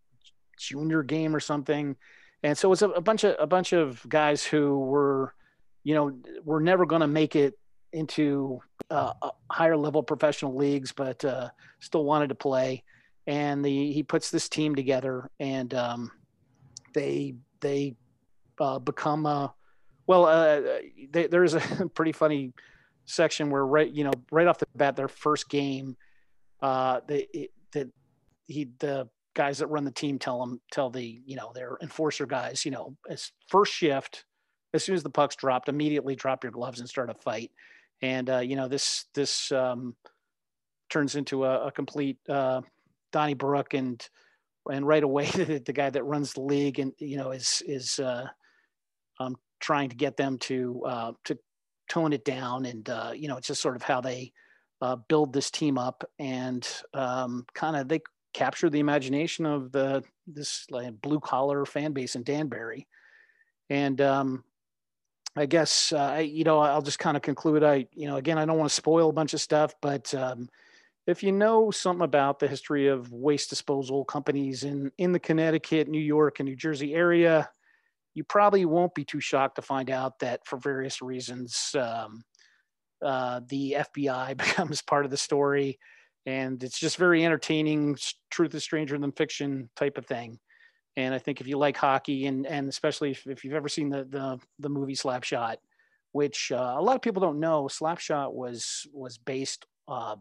junior 0.57 1.03
game 1.03 1.35
or 1.35 1.41
something, 1.41 1.97
and 2.45 2.57
so 2.57 2.71
it's 2.71 2.83
a, 2.83 2.91
a 2.91 3.01
bunch 3.01 3.25
of 3.25 3.35
a 3.41 3.47
bunch 3.47 3.73
of 3.73 4.09
guys 4.09 4.45
who 4.45 4.79
were, 4.79 5.35
you 5.83 5.95
know, 5.97 6.17
were 6.45 6.61
never 6.61 6.87
going 6.87 7.01
to 7.01 7.09
make 7.09 7.35
it 7.35 7.59
into 7.93 8.61
uh, 8.89 9.13
higher 9.51 9.77
level 9.77 10.01
professional 10.03 10.55
leagues, 10.57 10.93
but 10.93 11.25
uh, 11.25 11.49
still 11.81 12.05
wanted 12.05 12.29
to 12.29 12.37
play. 12.37 12.85
And 13.27 13.65
the 13.65 13.93
he 13.93 14.03
puts 14.03 14.31
this 14.31 14.49
team 14.49 14.75
together, 14.75 15.31
and 15.39 15.73
um, 15.75 16.11
they 16.93 17.37
they 17.61 17.95
uh, 18.61 18.79
become 18.81 19.27
a 19.27 19.55
well. 20.07 20.27
Uh, 20.27 20.61
they, 21.11 21.29
there's 21.29 21.55
a 21.55 21.61
pretty 21.95 22.13
funny 22.13 22.53
section 23.05 23.51
where 23.51 23.65
right 23.65 23.93
you 23.93 24.03
know 24.03 24.13
right 24.33 24.49
off 24.49 24.59
the 24.59 24.67
bat 24.75 24.97
their 24.97 25.07
first 25.07 25.49
game, 25.49 25.97
uh, 26.63 27.01
that 27.07 27.53
he 28.53 28.69
the 28.79 29.09
guys 29.35 29.59
that 29.59 29.67
run 29.69 29.85
the 29.85 29.91
team 29.91 30.19
tell 30.19 30.39
them 30.39 30.61
tell 30.71 30.91
the 30.91 31.21
you 31.25 31.37
know 31.37 31.53
their 31.55 31.79
enforcer 31.83 32.27
guys 32.27 32.65
you 32.65 32.71
know 32.71 32.95
as 33.09 33.33
first 33.49 33.73
shift 33.73 34.25
as 34.75 34.85
soon 34.85 34.95
as 34.95 35.03
the 35.03 35.11
puck's 35.11 35.37
dropped 35.37 35.69
immediately 35.69 36.15
drop 36.15 36.45
your 36.45 36.53
gloves 36.53 36.81
and 36.81 36.89
start 36.89 37.11
a 37.11 37.15
fight 37.15 37.51
and 38.03 38.29
uh, 38.29 38.39
you 38.39 38.57
know 38.57 38.69
this 38.69 39.07
this 39.15 39.51
um, 39.53 39.95
turns 40.91 41.17
into 41.17 41.45
a, 41.45 41.69
a 41.69 41.73
complete 41.73 42.19
uh, 42.29 42.61
Donnybrook 43.13 43.75
and 43.75 44.07
and 44.71 44.87
right 44.87 45.03
away 45.03 45.27
the, 45.35 45.63
the 45.65 45.73
guy 45.73 45.91
that 45.91 46.05
runs 46.05 46.33
the 46.33 46.43
league 46.43 46.79
and 46.79 46.93
you 46.99 47.17
know 47.17 47.31
is 47.31 47.63
is 47.67 47.99
uh, 47.99 48.27
um, 49.21 49.37
trying 49.61 49.89
to 49.89 49.97
get 49.97 50.17
them 50.17 50.39
to 50.39 50.83
uh, 50.87 51.13
to 51.25 51.39
tone 51.89 52.13
it 52.13 52.25
down 52.25 52.65
and 52.65 52.89
uh, 52.89 53.13
you 53.15 53.29
know 53.29 53.37
it's 53.37 53.49
just 53.49 53.63
sort 53.63 53.77
of 53.77 53.83
how 53.83 54.01
they 54.01 54.33
uh, 54.81 54.97
build 55.09 55.33
this 55.33 55.51
team 55.51 55.79
up 55.79 56.05
and 56.19 56.69
um, 56.95 57.47
kind 57.55 57.77
of 57.77 57.89
they 57.89 58.01
capture 58.35 58.71
the 58.71 58.81
imagination 58.81 59.47
of 59.47 59.73
the 59.73 60.03
this 60.27 60.67
like 60.71 61.01
blue 61.01 61.21
collar 61.21 61.65
fan 61.65 61.93
base 61.93 62.17
in 62.17 62.23
Danbury. 62.23 62.87
And 63.71 64.01
um, 64.01 64.45
I 65.37 65.47
guess 65.47 65.93
uh, 65.93 66.23
you 66.25 66.45
know 66.45 66.59
I'll 66.59 66.83
just 66.83 66.99
kind 66.99 67.17
of 67.17 67.23
conclude 67.23 67.63
I 67.63 67.87
you 67.93 68.07
know 68.07 68.17
again 68.17 68.39
I 68.39 68.45
don't 68.45 68.59
want 68.59 68.71
to 68.71 68.75
spoil 68.75 69.11
a 69.11 69.15
bunch 69.15 69.35
of 69.35 69.41
stuff 69.41 69.75
but 69.81 70.13
um, 70.15 70.49
if 71.07 71.23
you 71.23 71.33
know 71.33 71.71
something 71.71 72.05
about 72.05 72.39
the 72.39 72.49
history 72.49 72.89
of 72.89 73.13
waste 73.13 73.51
disposal 73.51 74.05
companies 74.05 74.65
in 74.65 74.93
in 74.99 75.13
the 75.13 75.19
Connecticut, 75.19 75.89
New 75.89 76.01
York, 76.01 76.39
and 76.39 76.49
New 76.49 76.57
Jersey 76.57 76.95
area, 76.95 77.49
you 78.15 78.25
probably 78.25 78.65
won't 78.65 78.95
be 78.95 79.05
too 79.05 79.21
shocked 79.21 79.57
to 79.57 79.63
find 79.63 79.91
out 79.91 80.21
that 80.21 80.47
for 80.47 80.59
various 80.59 81.03
reasons, 81.03 81.75
um, 81.79 82.23
uh, 83.05 83.41
the 83.49 83.77
FBI 83.79 84.37
becomes 84.37 84.83
part 84.83 85.05
of 85.05 85.11
the 85.11 85.17
story, 85.17 85.79
and 86.25 86.63
it's 86.63 86.79
just 86.79 86.97
very 86.97 87.25
entertaining. 87.25 87.97
Truth 88.31 88.55
is 88.55 88.63
stranger 88.63 88.97
than 88.97 89.13
fiction 89.13 89.71
type 89.77 89.99
of 89.99 90.07
thing. 90.07 90.39
And 90.97 91.15
I 91.15 91.19
think 91.19 91.41
if 91.41 91.49
you 91.49 91.57
like 91.59 91.77
hockey, 91.77 92.27
and 92.27 92.47
and 92.47 92.69
especially 92.69 93.11
if, 93.11 93.27
if 93.27 93.45
you've 93.45 93.55
ever 93.55 93.69
seen 93.69 93.89
the 93.89 94.05
the 94.05 94.39
the 94.61 94.69
movie 94.69 94.95
Slapshot, 94.95 95.57
which 96.13 96.53
uh, 96.53 96.77
a 96.77 96.83
lot 96.83 96.95
of 96.95 97.03
people 97.03 97.23
don't 97.23 97.41
know, 97.41 97.65
Slapshot 97.65 98.33
was 98.33 98.87
was 98.93 99.19
based 99.19 99.67
uh, 99.89 100.17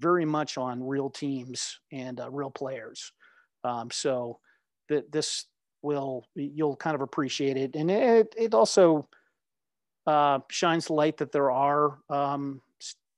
very 0.00 0.24
much 0.24 0.58
on 0.58 0.82
real 0.82 1.10
teams 1.10 1.78
and 1.92 2.20
uh, 2.20 2.30
real 2.30 2.50
players. 2.50 3.12
Um, 3.62 3.90
so 3.90 4.38
that 4.88 5.12
this 5.12 5.46
will 5.82 6.26
you'll 6.34 6.76
kind 6.76 6.94
of 6.94 7.02
appreciate 7.02 7.56
it, 7.56 7.76
and 7.76 7.90
it 7.90 8.34
it 8.36 8.54
also 8.54 9.08
uh, 10.06 10.40
shines 10.50 10.90
light 10.90 11.18
that 11.18 11.32
there 11.32 11.50
are 11.50 11.98
um, 12.08 12.60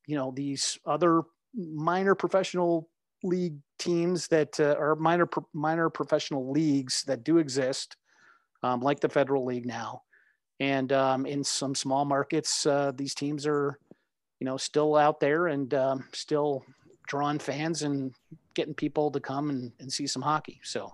you 0.06 0.16
know 0.16 0.32
these 0.34 0.78
other 0.84 1.22
minor 1.54 2.14
professional 2.14 2.88
league 3.22 3.56
teams 3.78 4.26
that 4.28 4.58
uh, 4.58 4.74
are 4.78 4.96
minor 4.96 5.28
minor 5.52 5.88
professional 5.90 6.50
leagues 6.50 7.04
that 7.06 7.24
do 7.24 7.38
exist, 7.38 7.96
um, 8.62 8.80
like 8.80 9.00
the 9.00 9.08
federal 9.08 9.44
league 9.44 9.66
now, 9.66 10.02
and 10.60 10.92
um, 10.92 11.26
in 11.26 11.44
some 11.44 11.74
small 11.74 12.04
markets, 12.04 12.66
uh, 12.66 12.92
these 12.94 13.14
teams 13.14 13.46
are 13.46 13.78
you 14.42 14.44
know, 14.44 14.56
still 14.56 14.96
out 14.96 15.20
there 15.20 15.46
and 15.46 15.72
um, 15.72 16.04
still 16.12 16.64
drawing 17.06 17.38
fans 17.38 17.82
and 17.82 18.12
getting 18.54 18.74
people 18.74 19.08
to 19.08 19.20
come 19.20 19.50
and, 19.50 19.70
and 19.78 19.92
see 19.92 20.04
some 20.04 20.20
hockey. 20.20 20.60
So, 20.64 20.92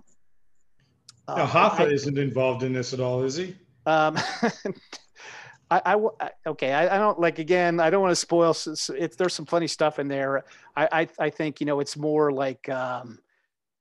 uh, 1.27 1.37
now 1.37 1.47
Hoffa 1.47 1.81
I, 1.81 1.85
isn't 1.87 2.19
involved 2.19 2.63
in 2.63 2.75
this 2.75 2.93
at 2.93 3.01
all, 3.01 3.23
is 3.23 3.37
he? 3.37 3.57
Um, 3.87 4.19
I, 5.71 5.81
I, 6.21 6.31
okay. 6.47 6.75
I, 6.75 6.97
I, 6.97 6.99
don't 6.99 7.19
like 7.19 7.39
again. 7.39 7.81
I 7.81 7.89
don't 7.89 8.03
want 8.03 8.13
to 8.13 8.17
spoil. 8.17 8.55
If 8.91 9.17
there's 9.17 9.33
some 9.33 9.47
funny 9.47 9.67
stuff 9.67 9.99
in 9.99 10.09
there, 10.09 10.45
I, 10.77 10.89
I, 10.93 11.09
I 11.19 11.31
think 11.31 11.59
you 11.59 11.65
know 11.65 11.81
it's 11.81 11.97
more 11.97 12.31
like 12.31 12.69
um, 12.69 13.19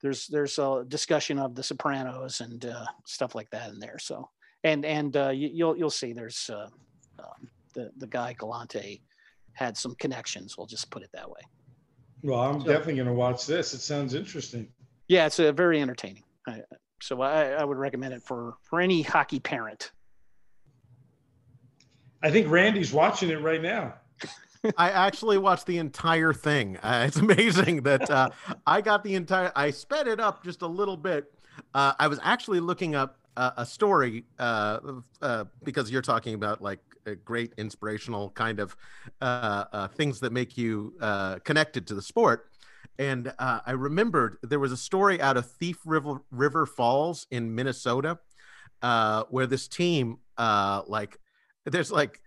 there's 0.02 0.28
there's 0.28 0.58
a 0.60 0.86
discussion 0.88 1.40
of 1.40 1.56
The 1.56 1.64
Sopranos 1.64 2.40
and 2.40 2.64
uh, 2.66 2.86
stuff 3.06 3.36
like 3.36 3.50
that 3.50 3.72
in 3.72 3.80
there. 3.80 4.00
So 4.00 4.30
and 4.64 4.86
and 4.86 5.18
uh, 5.18 5.32
you, 5.32 5.50
you'll 5.54 5.78
you'll 5.78 5.90
see 5.90 6.14
there's 6.14 6.50
uh, 6.50 6.70
um, 7.20 7.50
the 7.74 7.92
the 7.98 8.08
guy 8.08 8.32
Galante 8.32 9.02
had 9.58 9.76
some 9.76 9.96
connections. 9.96 10.58
We'll 10.58 10.68
just 10.68 10.90
put 10.92 11.02
it 11.02 11.10
that 11.14 11.30
way. 11.30 11.42
Well, 12.22 12.40
I'm 12.40 12.62
so, 12.62 12.68
definitely 12.68 12.96
going 12.96 13.08
to 13.08 13.14
watch 13.14 13.46
this. 13.46 13.74
It 13.74 13.82
sounds 13.82 14.14
interesting. 14.14 14.68
Yeah, 15.08 15.26
it's 15.26 15.40
a 15.40 15.52
very 15.52 15.82
entertaining. 15.82 16.24
I, 16.48 16.62
so 17.02 17.22
I, 17.22 17.50
I 17.50 17.64
would 17.64 17.78
recommend 17.78 18.14
it 18.14 18.24
for 18.24 18.56
for 18.64 18.80
any 18.80 19.02
hockey 19.02 19.40
parent. 19.40 19.92
I 22.24 22.32
think 22.32 22.50
Randy's 22.50 22.94
watching 22.94 23.30
it 23.30 23.42
right 23.42 23.62
now. 23.62 23.96
I 24.78 24.90
actually 24.90 25.38
watched 25.38 25.66
the 25.66 25.78
entire 25.78 26.34
thing. 26.34 26.78
Uh, 26.78 27.06
it's 27.08 27.18
amazing 27.18 27.84
that 27.84 28.10
uh, 28.10 28.30
I 28.66 28.82
got 28.82 29.04
the 29.04 29.16
entire. 29.16 29.52
I 29.56 29.72
sped 29.72 30.08
it 30.08 30.20
up 30.20 30.44
just 30.44 30.62
a 30.62 30.68
little 30.68 30.98
bit. 30.98 31.32
Uh, 31.74 31.94
I 32.00 32.08
was 32.08 32.20
actually 32.24 32.60
looking 32.60 32.96
up 32.96 33.18
uh, 33.38 33.52
a 33.58 33.66
story 33.66 34.26
uh, 34.40 34.80
uh, 35.22 35.46
because 35.64 35.92
you're 35.92 36.02
talking 36.02 36.34
about 36.34 36.62
like 36.62 36.80
great 37.16 37.54
inspirational 37.58 38.30
kind 38.32 38.60
of 38.60 38.76
uh, 39.22 39.66
uh, 39.72 39.88
things 39.88 40.20
that 40.20 40.32
make 40.32 40.58
you 40.58 40.94
uh, 41.02 41.40
connected 41.40 41.88
to 41.88 41.96
the 41.96 42.02
sport. 42.02 42.50
And 43.00 43.32
uh, 43.38 43.60
I 43.66 43.72
remembered 43.72 44.38
there 44.42 44.60
was 44.60 44.72
a 44.72 44.78
story 44.78 45.22
out 45.22 45.38
of 45.38 45.50
Thief 45.52 45.78
River, 45.86 46.22
River 46.32 46.66
Falls 46.66 47.28
in 47.32 47.54
Minnesota 47.54 48.18
uh, 48.82 49.24
where 49.30 49.48
this 49.48 49.68
team, 49.68 50.18
uh, 50.38 50.82
like, 50.88 51.18
there's 51.66 51.92
like, 51.92 52.22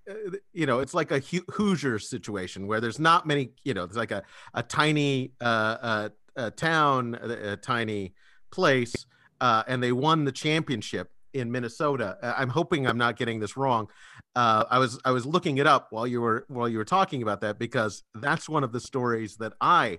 you 0.52 0.66
know, 0.66 0.80
it's 0.80 0.92
like 0.92 1.10
a 1.10 1.20
Hoosier 1.52 1.99
situation 1.99 2.66
where 2.66 2.80
there's 2.80 2.99
not 2.99 3.26
many, 3.26 3.52
you 3.64 3.72
know, 3.72 3.87
there's 3.87 3.96
like 3.96 4.10
a, 4.10 4.22
a 4.52 4.62
tiny 4.62 5.32
a 5.40 6.10
town, 6.56 7.18
a, 7.20 7.52
a 7.52 7.56
tiny 7.56 8.14
place, 8.50 9.06
and 9.40 9.82
they 9.82 9.92
won 9.92 10.25
the 10.25 10.32
championship 10.32 11.10
in 11.32 11.50
Minnesota. 11.50 12.18
I'm 12.22 12.49
hoping 12.49 12.87
I'm 12.87 12.99
not 12.99 13.16
getting 13.16 13.40
this 13.40 13.56
wrong. 13.56 13.88
Uh, 14.34 14.64
I 14.70 14.78
was 14.78 14.99
I 15.04 15.10
was 15.10 15.26
looking 15.26 15.58
it 15.58 15.66
up 15.66 15.88
while 15.90 16.06
you 16.06 16.20
were 16.20 16.44
while 16.49 16.68
you 16.68 16.78
were 16.78 16.84
talking 16.84 17.22
about 17.22 17.40
that 17.42 17.58
because 17.58 18.04
that's 18.14 18.49
one 18.49 18.64
of 18.64 18.72
the 18.72 18.80
stories 18.80 19.37
that 19.37 19.52
I 19.60 19.99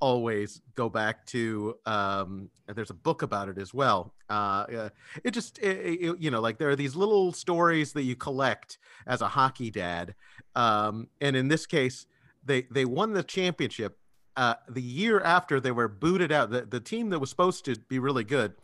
always 0.00 0.60
go 0.74 0.88
back 0.88 1.26
to. 1.26 1.76
Um, 1.86 2.50
there's 2.66 2.90
a 2.90 2.94
book 2.94 3.22
about 3.22 3.48
it 3.48 3.58
as 3.58 3.72
well. 3.72 4.14
Uh, 4.28 4.90
it 5.24 5.30
just 5.30 5.58
it, 5.58 6.00
it, 6.00 6.20
you 6.20 6.30
know 6.30 6.40
like 6.40 6.58
there 6.58 6.70
are 6.70 6.76
these 6.76 6.96
little 6.96 7.32
stories 7.32 7.92
that 7.92 8.02
you 8.02 8.16
collect 8.16 8.78
as 9.06 9.20
a 9.20 9.28
hockey 9.28 9.70
dad, 9.70 10.14
um, 10.54 11.08
and 11.20 11.36
in 11.36 11.48
this 11.48 11.66
case, 11.66 12.06
they 12.44 12.62
they 12.70 12.84
won 12.84 13.12
the 13.12 13.22
championship. 13.22 13.98
Uh, 14.36 14.54
the 14.68 14.82
year 14.82 15.20
after 15.20 15.58
they 15.58 15.72
were 15.72 15.88
booted 15.88 16.30
out, 16.30 16.50
the, 16.50 16.62
the 16.62 16.78
team 16.78 17.10
that 17.10 17.18
was 17.18 17.28
supposed 17.28 17.64
to 17.64 17.74
be 17.88 17.98
really 17.98 18.22
good 18.22 18.54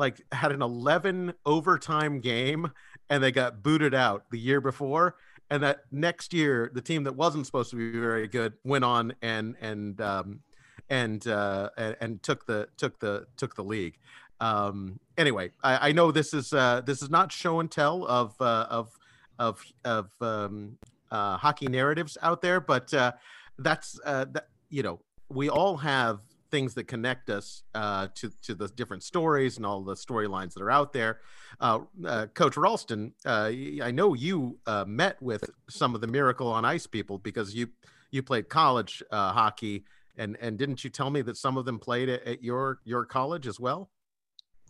like 0.00 0.22
had 0.32 0.50
an 0.50 0.62
11 0.62 1.34
overtime 1.46 2.20
game 2.20 2.72
and 3.10 3.22
they 3.22 3.30
got 3.30 3.62
booted 3.62 3.94
out 3.94 4.24
the 4.30 4.38
year 4.38 4.60
before 4.60 5.14
and 5.50 5.62
that 5.62 5.82
next 5.92 6.32
year 6.32 6.70
the 6.72 6.80
team 6.80 7.04
that 7.04 7.14
wasn't 7.14 7.44
supposed 7.44 7.70
to 7.70 7.76
be 7.76 7.98
very 7.98 8.26
good 8.26 8.54
went 8.64 8.84
on 8.84 9.12
and 9.20 9.56
and 9.60 10.00
um, 10.00 10.40
and, 10.88 11.28
uh, 11.28 11.70
and 11.76 11.96
and 12.00 12.22
took 12.22 12.46
the 12.46 12.68
took 12.76 12.98
the 12.98 13.26
took 13.36 13.54
the 13.54 13.62
league. 13.62 13.98
Um, 14.40 14.98
anyway 15.18 15.50
I, 15.62 15.90
I, 15.90 15.92
know 15.92 16.10
this 16.10 16.32
is 16.32 16.54
uh, 16.54 16.80
this 16.80 17.02
is 17.02 17.10
not 17.10 17.30
show 17.30 17.60
and 17.60 17.70
tell 17.70 18.06
of 18.06 18.34
uh, 18.40 18.66
of 18.70 18.90
of 19.38 19.62
of 19.84 20.10
um, 20.22 20.78
uh, 21.10 21.36
hockey 21.36 21.66
narratives 21.66 22.16
out 22.22 22.40
there 22.40 22.58
but 22.58 22.94
uh, 22.94 23.12
that's 23.58 24.00
uh, 24.04 24.24
that 24.30 24.48
you 24.70 24.82
know 24.82 25.00
we 25.28 25.50
all 25.50 25.76
have 25.76 26.20
things 26.50 26.74
that 26.74 26.84
connect 26.84 27.30
us 27.30 27.62
uh, 27.74 28.08
to 28.14 28.30
to 28.42 28.54
the 28.54 28.68
different 28.68 29.02
stories 29.02 29.56
and 29.56 29.64
all 29.64 29.82
the 29.82 29.94
storylines 29.94 30.54
that 30.54 30.62
are 30.62 30.70
out 30.70 30.92
there. 30.92 31.20
Uh, 31.60 31.80
uh, 32.06 32.26
Coach 32.34 32.56
Ralston, 32.56 33.12
uh, 33.24 33.50
I 33.82 33.90
know 33.90 34.14
you 34.14 34.58
uh, 34.66 34.84
met 34.86 35.20
with 35.22 35.44
some 35.68 35.94
of 35.94 36.00
the 36.00 36.06
Miracle 36.06 36.48
on 36.48 36.64
Ice 36.64 36.86
people 36.86 37.18
because 37.18 37.54
you 37.54 37.68
you 38.10 38.22
played 38.22 38.48
college 38.48 39.02
uh, 39.10 39.32
hockey, 39.32 39.84
and 40.16 40.36
and 40.40 40.58
didn't 40.58 40.84
you 40.84 40.90
tell 40.90 41.10
me 41.10 41.22
that 41.22 41.36
some 41.36 41.56
of 41.56 41.64
them 41.64 41.78
played 41.78 42.08
at, 42.08 42.26
at 42.26 42.42
your 42.42 42.78
your 42.84 43.04
college 43.04 43.46
as 43.46 43.58
well? 43.58 43.90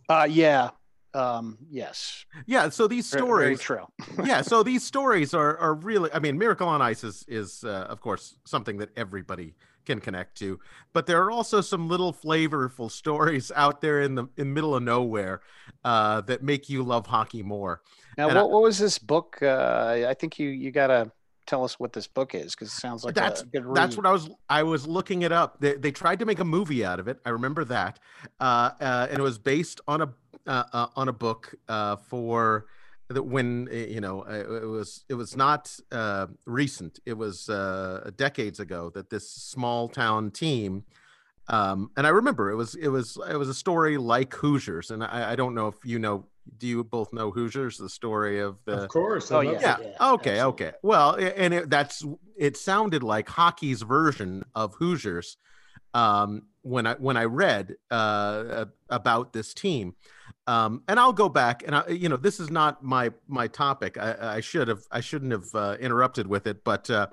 Uh, 0.09 0.27
yeah. 0.29 0.69
Um, 1.13 1.57
yes. 1.69 2.25
Yeah. 2.45 2.69
So 2.69 2.87
these 2.87 3.05
stories, 3.05 3.61
very, 3.61 3.79
true. 3.79 3.85
yeah. 4.25 4.41
So 4.41 4.63
these 4.63 4.83
stories 4.83 5.33
are 5.33 5.57
are 5.57 5.73
really. 5.73 6.09
I 6.13 6.19
mean, 6.19 6.37
Miracle 6.37 6.67
on 6.67 6.81
Ice 6.81 7.03
is 7.03 7.25
is 7.27 7.63
of 7.63 7.99
course 7.99 8.35
something 8.45 8.77
that 8.77 8.89
everybody 8.95 9.55
can 9.85 9.99
connect 9.99 10.37
to. 10.39 10.59
But 10.93 11.05
there 11.05 11.21
are 11.23 11.31
also 11.31 11.61
some 11.61 11.87
little 11.87 12.13
flavorful 12.13 12.89
stories 12.91 13.51
out 13.55 13.81
there 13.81 14.01
in 14.01 14.15
the 14.15 14.27
in 14.37 14.53
middle 14.53 14.75
of 14.75 14.83
nowhere 14.83 15.41
uh, 15.83 16.21
that 16.21 16.43
make 16.43 16.69
you 16.69 16.83
love 16.83 17.07
hockey 17.07 17.43
more. 17.43 17.81
Now, 18.17 18.27
what, 18.27 18.37
I, 18.37 18.43
what 18.43 18.61
was 18.61 18.77
this 18.77 18.97
book? 18.97 19.37
Uh, 19.41 20.05
I 20.07 20.13
think 20.13 20.39
you 20.39 20.49
you 20.49 20.71
gotta 20.71 21.11
tell 21.47 21.63
us 21.63 21.79
what 21.79 21.91
this 21.91 22.07
book 22.07 22.35
is 22.35 22.55
because 22.55 22.69
it 22.69 22.79
sounds 22.79 23.03
like 23.03 23.15
that's 23.15 23.43
that's 23.73 23.97
what 23.97 24.05
I 24.05 24.11
was 24.11 24.29
I 24.49 24.63
was 24.63 24.87
looking 24.87 25.23
it 25.23 25.31
up. 25.31 25.59
They, 25.59 25.75
they 25.75 25.91
tried 25.91 26.19
to 26.19 26.25
make 26.25 26.39
a 26.39 26.45
movie 26.45 26.85
out 26.85 26.99
of 26.99 27.07
it. 27.07 27.19
I 27.25 27.29
remember 27.29 27.65
that, 27.65 27.99
uh, 28.39 28.71
uh 28.79 29.07
and 29.09 29.19
it 29.19 29.23
was 29.23 29.37
based 29.37 29.81
on 29.87 30.01
a 30.01 30.13
uh, 30.47 30.63
uh, 30.73 30.87
on 30.95 31.07
a 31.07 31.13
book 31.13 31.53
for 32.07 32.65
that 33.11 33.23
when 33.23 33.67
eh, 33.71 33.87
you 33.87 34.01
know 34.01 34.21
eh, 34.23 34.39
it 34.39 34.67
was 34.67 35.03
it 35.09 35.13
was 35.13 35.35
not 35.35 35.75
uh, 35.91 36.27
recent 36.45 36.99
it 37.05 37.17
was 37.17 37.49
uh, 37.49 38.09
decades 38.15 38.59
ago 38.59 38.89
that 38.93 39.09
this 39.09 39.29
small 39.29 39.87
town 39.87 40.31
team 40.31 40.83
um, 41.47 41.91
and 41.97 42.05
i 42.05 42.09
remember 42.09 42.49
it 42.49 42.55
was 42.55 42.75
it 42.75 42.89
was 42.89 43.17
it 43.29 43.35
was 43.35 43.49
a 43.49 43.53
story 43.53 43.97
like 43.97 44.33
hoosiers 44.33 44.91
and 44.91 45.03
i, 45.03 45.31
I 45.31 45.35
don't 45.35 45.55
know 45.55 45.67
if 45.67 45.75
you 45.83 45.99
know 45.99 46.25
do 46.57 46.67
you 46.67 46.83
both 46.83 47.13
know 47.13 47.31
hoosiers 47.31 47.77
the 47.77 47.89
story 47.89 48.39
of 48.39 48.57
the 48.65 48.83
of 48.83 48.89
course 48.89 49.31
oh 49.31 49.41
yeah. 49.41 49.51
yeah. 49.51 49.77
yeah 49.79 50.11
okay 50.13 50.39
absolutely. 50.39 50.41
okay 50.41 50.71
well 50.81 51.15
and 51.15 51.53
it, 51.53 51.69
that's 51.69 52.03
it 52.35 52.57
sounded 52.57 53.03
like 53.03 53.29
hockey's 53.29 53.83
version 53.83 54.43
of 54.55 54.73
hoosiers 54.75 55.37
um, 55.93 56.43
when 56.61 56.87
I 56.87 56.93
when 56.95 57.17
I 57.17 57.25
read 57.25 57.75
uh, 57.89 58.65
about 58.89 59.33
this 59.33 59.53
team. 59.53 59.95
Um, 60.47 60.83
and 60.87 60.99
I'll 60.99 61.13
go 61.13 61.29
back 61.29 61.63
and 61.65 61.75
I, 61.75 61.87
you 61.89 62.09
know, 62.09 62.17
this 62.17 62.39
is 62.39 62.49
not 62.49 62.83
my 62.83 63.11
my 63.27 63.47
topic. 63.47 63.97
I, 63.97 64.35
I 64.37 64.39
should 64.41 64.67
have 64.67 64.81
I 64.91 64.99
shouldn't 65.01 65.31
have 65.31 65.53
uh, 65.53 65.77
interrupted 65.79 66.27
with 66.27 66.47
it, 66.47 66.63
but 66.63 66.89
uh, 66.89 67.07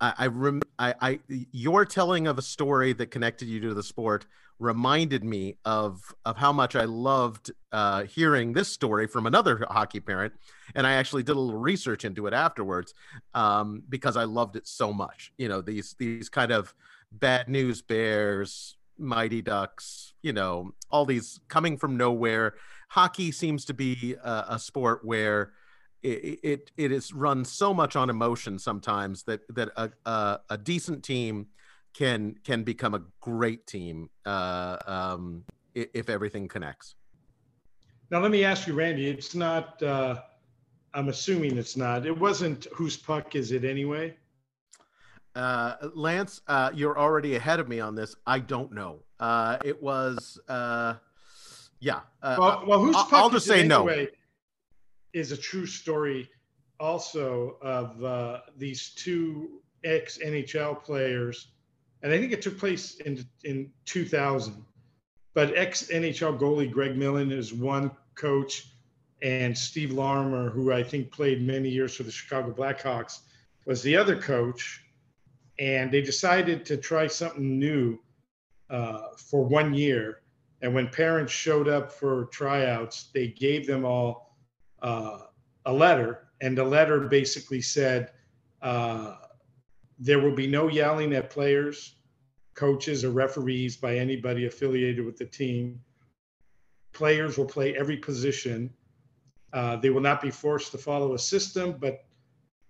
I 0.00 0.14
I, 0.18 0.26
rem- 0.26 0.62
I 0.78 0.94
I 1.00 1.20
your 1.28 1.84
telling 1.84 2.26
of 2.26 2.38
a 2.38 2.42
story 2.42 2.92
that 2.94 3.10
connected 3.10 3.46
you 3.48 3.60
to 3.60 3.74
the 3.74 3.82
sport 3.82 4.26
reminded 4.58 5.22
me 5.22 5.56
of 5.64 6.14
of 6.24 6.36
how 6.36 6.52
much 6.52 6.76
I 6.76 6.84
loved 6.84 7.52
uh, 7.72 8.04
hearing 8.04 8.52
this 8.52 8.68
story 8.68 9.06
from 9.06 9.26
another 9.26 9.64
hockey 9.68 10.00
parent, 10.00 10.32
and 10.74 10.86
I 10.86 10.94
actually 10.94 11.22
did 11.22 11.36
a 11.36 11.40
little 11.40 11.60
research 11.60 12.04
into 12.04 12.26
it 12.26 12.34
afterwards 12.34 12.94
um, 13.34 13.82
because 13.88 14.16
I 14.16 14.24
loved 14.24 14.56
it 14.56 14.66
so 14.66 14.92
much. 14.92 15.32
You 15.38 15.48
know, 15.48 15.60
these 15.60 15.94
these 15.98 16.28
kind 16.28 16.52
of 16.52 16.74
bad 17.12 17.48
news 17.48 17.82
bears, 17.82 18.76
mighty 18.98 19.42
ducks, 19.42 20.14
you 20.22 20.32
know, 20.32 20.72
all 20.90 21.04
these 21.04 21.40
coming 21.48 21.76
from 21.76 21.96
nowhere. 21.96 22.54
Hockey 22.90 23.32
seems 23.32 23.64
to 23.66 23.74
be 23.74 24.16
a, 24.22 24.44
a 24.50 24.58
sport 24.58 25.04
where 25.04 25.52
it, 26.02 26.38
it, 26.42 26.70
it 26.76 26.92
is 26.92 27.12
run 27.12 27.44
so 27.44 27.74
much 27.74 27.96
on 27.96 28.10
emotion 28.10 28.58
sometimes 28.58 29.24
that 29.24 29.40
that 29.54 29.70
a, 29.76 29.90
a, 30.04 30.40
a 30.50 30.58
decent 30.58 31.02
team 31.02 31.48
can 31.94 32.36
can 32.44 32.62
become 32.62 32.94
a 32.94 33.02
great 33.20 33.66
team 33.66 34.10
uh, 34.24 34.76
um, 34.86 35.44
if 35.74 36.08
everything 36.08 36.48
connects. 36.48 36.94
Now 38.10 38.20
let 38.20 38.30
me 38.30 38.44
ask 38.44 38.66
you, 38.66 38.74
Randy. 38.74 39.08
It's 39.08 39.34
not. 39.34 39.82
Uh, 39.82 40.22
I'm 40.94 41.08
assuming 41.08 41.58
it's 41.58 41.76
not. 41.76 42.06
It 42.06 42.16
wasn't. 42.16 42.66
Whose 42.72 42.96
puck 42.96 43.34
is 43.34 43.52
it 43.52 43.64
anyway? 43.64 44.16
Uh, 45.36 45.90
Lance, 45.94 46.40
uh, 46.48 46.70
you're 46.74 46.98
already 46.98 47.36
ahead 47.36 47.60
of 47.60 47.68
me 47.68 47.78
on 47.78 47.94
this. 47.94 48.16
I 48.26 48.38
don't 48.38 48.72
know. 48.72 49.00
Uh, 49.20 49.58
it 49.64 49.80
was. 49.80 50.40
Uh, 50.48 50.94
yeah. 51.78 52.00
Uh, 52.22 52.36
well, 52.38 52.64
well, 52.66 52.80
whose 52.80 52.96
puck 52.96 53.12
I'll 53.12 53.30
just 53.30 53.46
say 53.46 53.60
anyway 53.60 54.04
no. 54.04 55.20
Is 55.20 55.32
a 55.32 55.36
true 55.36 55.66
story, 55.66 56.28
also 56.80 57.56
of 57.62 58.02
uh, 58.02 58.40
these 58.56 58.90
two 58.90 59.60
ex 59.84 60.18
NHL 60.18 60.82
players 60.82 61.48
and 62.02 62.12
I 62.12 62.18
think 62.18 62.32
it 62.32 62.42
took 62.42 62.58
place 62.58 63.00
in 63.00 63.26
in 63.44 63.70
2000. 63.84 64.64
But 65.34 65.56
ex 65.56 65.88
NHL 65.88 66.38
goalie 66.38 66.70
Greg 66.70 66.96
Millen 66.96 67.32
is 67.32 67.52
one 67.52 67.90
coach, 68.14 68.68
and 69.22 69.56
Steve 69.56 69.90
Larmer, 69.90 70.50
who 70.50 70.72
I 70.72 70.82
think 70.82 71.10
played 71.10 71.42
many 71.42 71.68
years 71.68 71.96
for 71.96 72.04
the 72.04 72.12
Chicago 72.12 72.52
Blackhawks, 72.52 73.20
was 73.64 73.82
the 73.82 73.96
other 73.96 74.16
coach. 74.16 74.82
And 75.58 75.90
they 75.90 76.02
decided 76.02 76.64
to 76.66 76.76
try 76.76 77.06
something 77.06 77.58
new 77.58 77.98
uh, 78.68 79.08
for 79.16 79.44
one 79.44 79.72
year. 79.74 80.22
And 80.62 80.74
when 80.74 80.88
parents 80.88 81.32
showed 81.32 81.68
up 81.68 81.92
for 81.92 82.26
tryouts, 82.26 83.10
they 83.14 83.28
gave 83.28 83.66
them 83.66 83.84
all 83.84 84.36
uh, 84.82 85.20
a 85.64 85.72
letter, 85.72 86.28
and 86.40 86.56
the 86.56 86.64
letter 86.64 87.00
basically 87.00 87.60
said. 87.60 88.12
Uh, 88.62 89.16
there 89.98 90.20
will 90.20 90.34
be 90.34 90.46
no 90.46 90.68
yelling 90.68 91.14
at 91.14 91.30
players, 91.30 91.96
coaches, 92.54 93.04
or 93.04 93.10
referees 93.10 93.76
by 93.76 93.96
anybody 93.96 94.46
affiliated 94.46 95.04
with 95.04 95.16
the 95.16 95.24
team. 95.24 95.80
Players 96.92 97.38
will 97.38 97.46
play 97.46 97.76
every 97.76 97.96
position. 97.96 98.72
Uh, 99.52 99.76
they 99.76 99.90
will 99.90 100.00
not 100.00 100.20
be 100.20 100.30
forced 100.30 100.72
to 100.72 100.78
follow 100.78 101.14
a 101.14 101.18
system, 101.18 101.76
but 101.78 102.04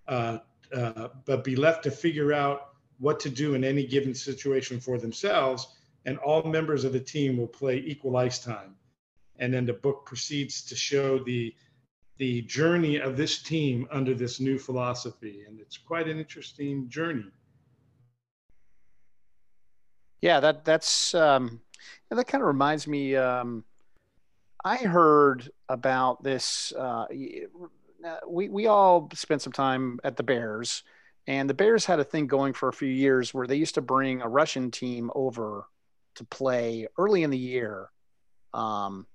uh, 0.08 0.38
uh, 0.74 1.08
but 1.24 1.42
be 1.42 1.56
left 1.56 1.82
to 1.84 1.90
figure 1.90 2.32
out 2.32 2.75
what 2.98 3.20
to 3.20 3.30
do 3.30 3.54
in 3.54 3.64
any 3.64 3.86
given 3.86 4.14
situation 4.14 4.80
for 4.80 4.98
themselves. 4.98 5.68
And 6.04 6.18
all 6.18 6.42
members 6.44 6.84
of 6.84 6.92
the 6.92 7.00
team 7.00 7.36
will 7.36 7.48
play 7.48 7.78
equal 7.78 8.16
ice 8.16 8.38
time. 8.38 8.76
And 9.38 9.52
then 9.52 9.66
the 9.66 9.72
book 9.72 10.06
proceeds 10.06 10.62
to 10.66 10.76
show 10.76 11.18
the 11.18 11.54
the 12.18 12.40
journey 12.42 12.96
of 12.96 13.14
this 13.14 13.42
team 13.42 13.86
under 13.90 14.14
this 14.14 14.40
new 14.40 14.58
philosophy. 14.58 15.44
And 15.46 15.60
it's 15.60 15.76
quite 15.76 16.08
an 16.08 16.18
interesting 16.18 16.88
journey. 16.88 17.26
Yeah, 20.22 20.40
that 20.40 20.64
that's 20.64 21.14
um, 21.14 21.60
that 22.10 22.26
kind 22.26 22.42
of 22.42 22.48
reminds 22.48 22.86
me. 22.86 23.16
Um, 23.16 23.64
I 24.64 24.76
heard 24.76 25.50
about 25.68 26.22
this. 26.22 26.72
Uh, 26.72 27.06
we 28.28 28.48
we 28.48 28.66
all 28.66 29.10
spent 29.14 29.42
some 29.42 29.52
time 29.52 30.00
at 30.04 30.16
the 30.16 30.22
Bears, 30.22 30.82
and 31.26 31.50
the 31.50 31.54
Bears 31.54 31.84
had 31.84 31.98
a 31.98 32.04
thing 32.04 32.26
going 32.26 32.52
for 32.52 32.68
a 32.68 32.72
few 32.72 32.88
years 32.88 33.34
where 33.34 33.46
they 33.46 33.56
used 33.56 33.74
to 33.74 33.82
bring 33.82 34.22
a 34.22 34.28
Russian 34.28 34.70
team 34.70 35.10
over 35.14 35.66
to 36.16 36.24
play 36.24 36.86
early 36.98 37.22
in 37.22 37.30
the 37.30 37.38
year. 37.38 37.90
Um, 38.54 39.06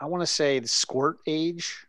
I 0.00 0.06
want 0.06 0.22
to 0.22 0.26
say 0.26 0.58
the 0.58 0.68
squirt 0.68 1.18
age. 1.26 1.86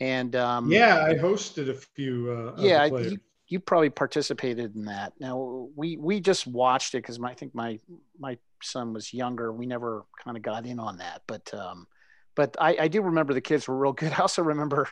And 0.00 0.34
um, 0.34 0.70
yeah, 0.70 1.04
I 1.04 1.14
hosted 1.14 1.68
a 1.68 1.74
few. 1.74 2.30
Uh, 2.30 2.60
yeah, 2.60 2.86
you, 2.86 3.18
you 3.46 3.60
probably 3.60 3.90
participated 3.90 4.74
in 4.74 4.86
that. 4.86 5.12
Now 5.20 5.68
we 5.76 5.96
we 5.96 6.20
just 6.20 6.48
watched 6.48 6.94
it 6.94 6.98
because 6.98 7.18
I 7.22 7.34
think 7.34 7.54
my 7.54 7.78
my 8.18 8.36
son 8.60 8.92
was 8.92 9.14
younger. 9.14 9.52
We 9.52 9.66
never 9.66 10.04
kind 10.22 10.36
of 10.36 10.42
got 10.42 10.66
in 10.66 10.80
on 10.80 10.98
that, 10.98 11.22
but 11.28 11.52
um, 11.54 11.86
but 12.34 12.56
I, 12.60 12.76
I 12.80 12.88
do 12.88 13.02
remember 13.02 13.34
the 13.34 13.40
kids 13.40 13.68
were 13.68 13.76
real 13.76 13.92
good. 13.92 14.12
I 14.16 14.22
also 14.22 14.42
remember 14.42 14.88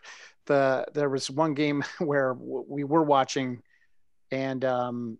the 0.46 0.86
there 0.94 1.08
was 1.08 1.30
one 1.30 1.54
game 1.54 1.84
where 1.98 2.34
we 2.34 2.84
were 2.84 3.02
watching, 3.02 3.62
and 4.30 4.64
um, 4.64 5.18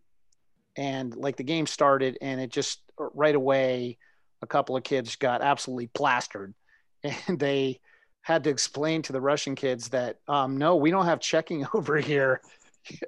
and 0.77 1.15
like 1.17 1.37
the 1.37 1.45
game 1.45 1.67
started, 1.67 2.19
and 2.21 2.41
it 2.41 2.51
just 2.51 2.81
right 2.99 3.35
away, 3.35 3.99
a 4.43 4.47
couple 4.47 4.77
of 4.77 4.85
kids 4.85 5.17
got 5.17 5.43
absolutely 5.43 5.89
plastered, 5.89 6.55
and 7.05 7.39
they 7.39 7.81
had 8.23 8.45
to 8.45 8.51
explain 8.51 9.03
to 9.03 9.13
the 9.13 9.21
Russian 9.21 9.55
kids 9.55 9.89
that 9.89 10.19
um, 10.29 10.57
no, 10.57 10.77
we 10.77 10.91
don't 10.91 11.07
have 11.07 11.21
checking 11.21 11.67
over 11.75 11.97
here 11.97 12.41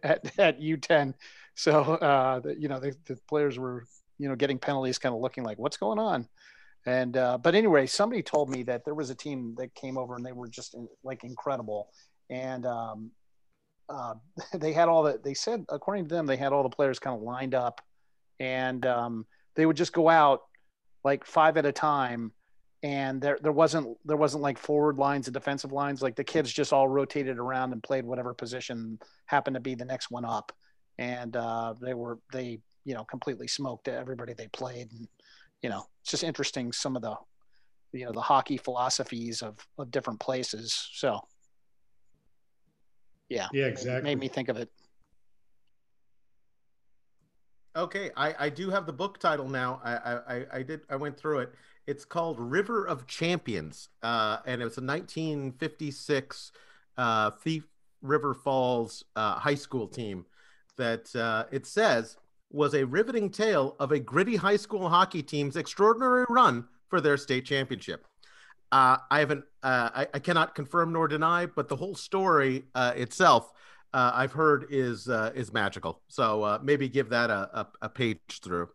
at, 0.03 0.39
at 0.39 0.61
U10. 0.61 1.15
So 1.55 1.81
uh, 1.83 2.41
the, 2.41 2.61
you 2.61 2.69
know 2.69 2.81
the, 2.81 2.97
the 3.07 3.17
players 3.29 3.59
were 3.59 3.85
you 4.19 4.29
know 4.29 4.37
getting 4.37 4.59
penalties, 4.59 4.99
kind 4.99 5.15
of 5.15 5.21
looking 5.21 5.45
like 5.45 5.59
what's 5.59 5.77
going 5.77 5.99
on. 5.99 6.29
And 6.87 7.17
uh, 7.17 7.39
but 7.39 7.55
anyway, 7.55 7.87
somebody 7.87 8.23
told 8.23 8.51
me 8.51 8.63
that 8.65 8.85
there 8.85 8.95
was 8.95 9.11
a 9.11 9.15
team 9.15 9.55
that 9.59 9.75
came 9.75 9.97
over 9.97 10.17
and 10.17 10.25
they 10.25 10.33
were 10.33 10.49
just 10.49 10.75
in, 10.75 10.87
like 11.03 11.25
incredible, 11.25 11.89
and 12.29 12.67
um, 12.67 13.11
uh, 13.89 14.15
they 14.55 14.73
had 14.73 14.89
all 14.89 15.03
the. 15.03 15.19
They 15.23 15.35
said 15.35 15.65
according 15.71 16.09
to 16.09 16.15
them 16.15 16.27
they 16.27 16.37
had 16.37 16.53
all 16.53 16.63
the 16.63 16.69
players 16.69 16.99
kind 16.99 17.17
of 17.17 17.23
lined 17.23 17.55
up, 17.55 17.81
and 18.39 18.85
um, 18.85 19.27
they 19.55 19.65
would 19.65 19.77
just 19.77 19.93
go 19.93 20.09
out 20.09 20.43
like 21.05 21.25
five 21.25 21.57
at 21.57 21.67
a 21.67 21.73
time. 21.73 22.33
And 22.83 23.19
there 23.19 23.39
there 23.43 23.53
wasn't 23.53 23.97
there 24.05 24.19
wasn't 24.19 24.43
like 24.43 24.59
forward 24.59 24.99
lines 24.99 25.27
and 25.27 25.33
defensive 25.33 25.73
lines. 25.73 26.03
Like 26.03 26.17
the 26.17 26.25
kids 26.25 26.53
just 26.53 26.71
all 26.71 26.87
rotated 26.87 27.39
around 27.39 27.73
and 27.73 27.83
played 27.83 28.05
whatever 28.05 28.35
position 28.35 28.99
happened 29.25 29.55
to 29.55 29.61
be 29.61 29.75
the 29.75 29.87
next 29.87 30.11
one 30.11 30.27
up. 30.27 30.53
And 30.99 31.35
uh, 31.35 31.75
they 31.81 31.95
were 31.95 32.19
they 32.31 32.61
you 32.85 32.93
know 32.93 33.05
completely 33.05 33.49
smoked 33.49 33.89
everybody 33.89 34.35
they 34.35 34.49
played. 34.49 34.93
And 34.93 35.09
you 35.65 35.71
know 35.71 35.87
it's 36.03 36.11
just 36.11 36.23
interesting 36.23 36.73
some 36.73 36.95
of 36.95 37.01
the 37.01 37.17
you 37.93 38.05
know 38.05 38.13
the 38.13 38.21
hockey 38.21 38.59
philosophies 38.59 39.41
of 39.41 39.67
of 39.79 39.91
different 39.91 40.21
places. 40.21 40.91
So 40.93 41.21
yeah. 43.31 43.49
Yeah 43.53 43.67
exactly 43.67 44.11
made 44.11 44.21
me 44.21 44.29
think 44.29 44.51
of 44.51 44.59
it. 44.59 44.71
Okay 47.75 48.11
i 48.15 48.35
i 48.39 48.49
do 48.51 48.69
have 48.69 48.85
the 48.85 48.93
book 48.93 49.19
title 49.19 49.49
now. 49.49 49.81
I 49.83 49.95
i 50.37 50.47
i 50.59 50.63
did 50.63 50.83
i 50.91 50.97
went 50.97 51.17
through 51.17 51.39
it. 51.39 51.55
It's 51.87 52.05
called 52.05 52.39
River 52.39 52.85
of 52.87 53.07
Champions, 53.07 53.89
uh, 54.03 54.39
and 54.47 54.63
it 54.63 54.65
was 54.65 54.79
a 54.79 54.83
1956 54.83 56.53
uh, 56.97 57.31
Thief 57.31 57.65
River 58.01 58.33
Falls 58.33 59.05
uh, 59.17 59.35
high 59.35 59.55
school 59.55 59.87
team 59.87 60.25
that 60.77 61.15
uh, 61.15 61.45
it 61.51 61.67
says 61.67 62.17
was 62.55 62.75
a 62.75 62.85
riveting 62.85 63.31
tale 63.31 63.77
of 63.79 63.93
a 63.93 63.99
gritty 63.99 64.37
high 64.37 64.57
school 64.57 64.89
hockey 64.89 65.23
team's 65.23 65.57
extraordinary 65.57 66.25
run 66.29 66.67
for 66.89 67.01
their 67.01 67.17
state 67.17 67.45
championship. 67.45 68.07
Uh, 68.73 68.97
I 69.11 69.21
haven't, 69.21 69.45
uh, 69.63 69.91
I, 69.95 70.07
I, 70.15 70.19
cannot 70.19 70.55
confirm 70.55 70.93
nor 70.93 71.07
deny, 71.07 71.47
but 71.47 71.69
the 71.69 71.77
whole 71.77 71.95
story 71.95 72.65
itself, 72.75 73.53
I've 73.93 74.33
heard 74.33 74.67
is 74.71 75.07
is 75.09 75.53
magical. 75.53 76.01
So 76.09 76.59
maybe 76.63 76.89
give 76.89 77.11
that 77.11 77.31
a, 77.31 77.61
a, 77.61 77.67
a 77.83 77.89
page 77.89 78.41
through. 78.43 78.69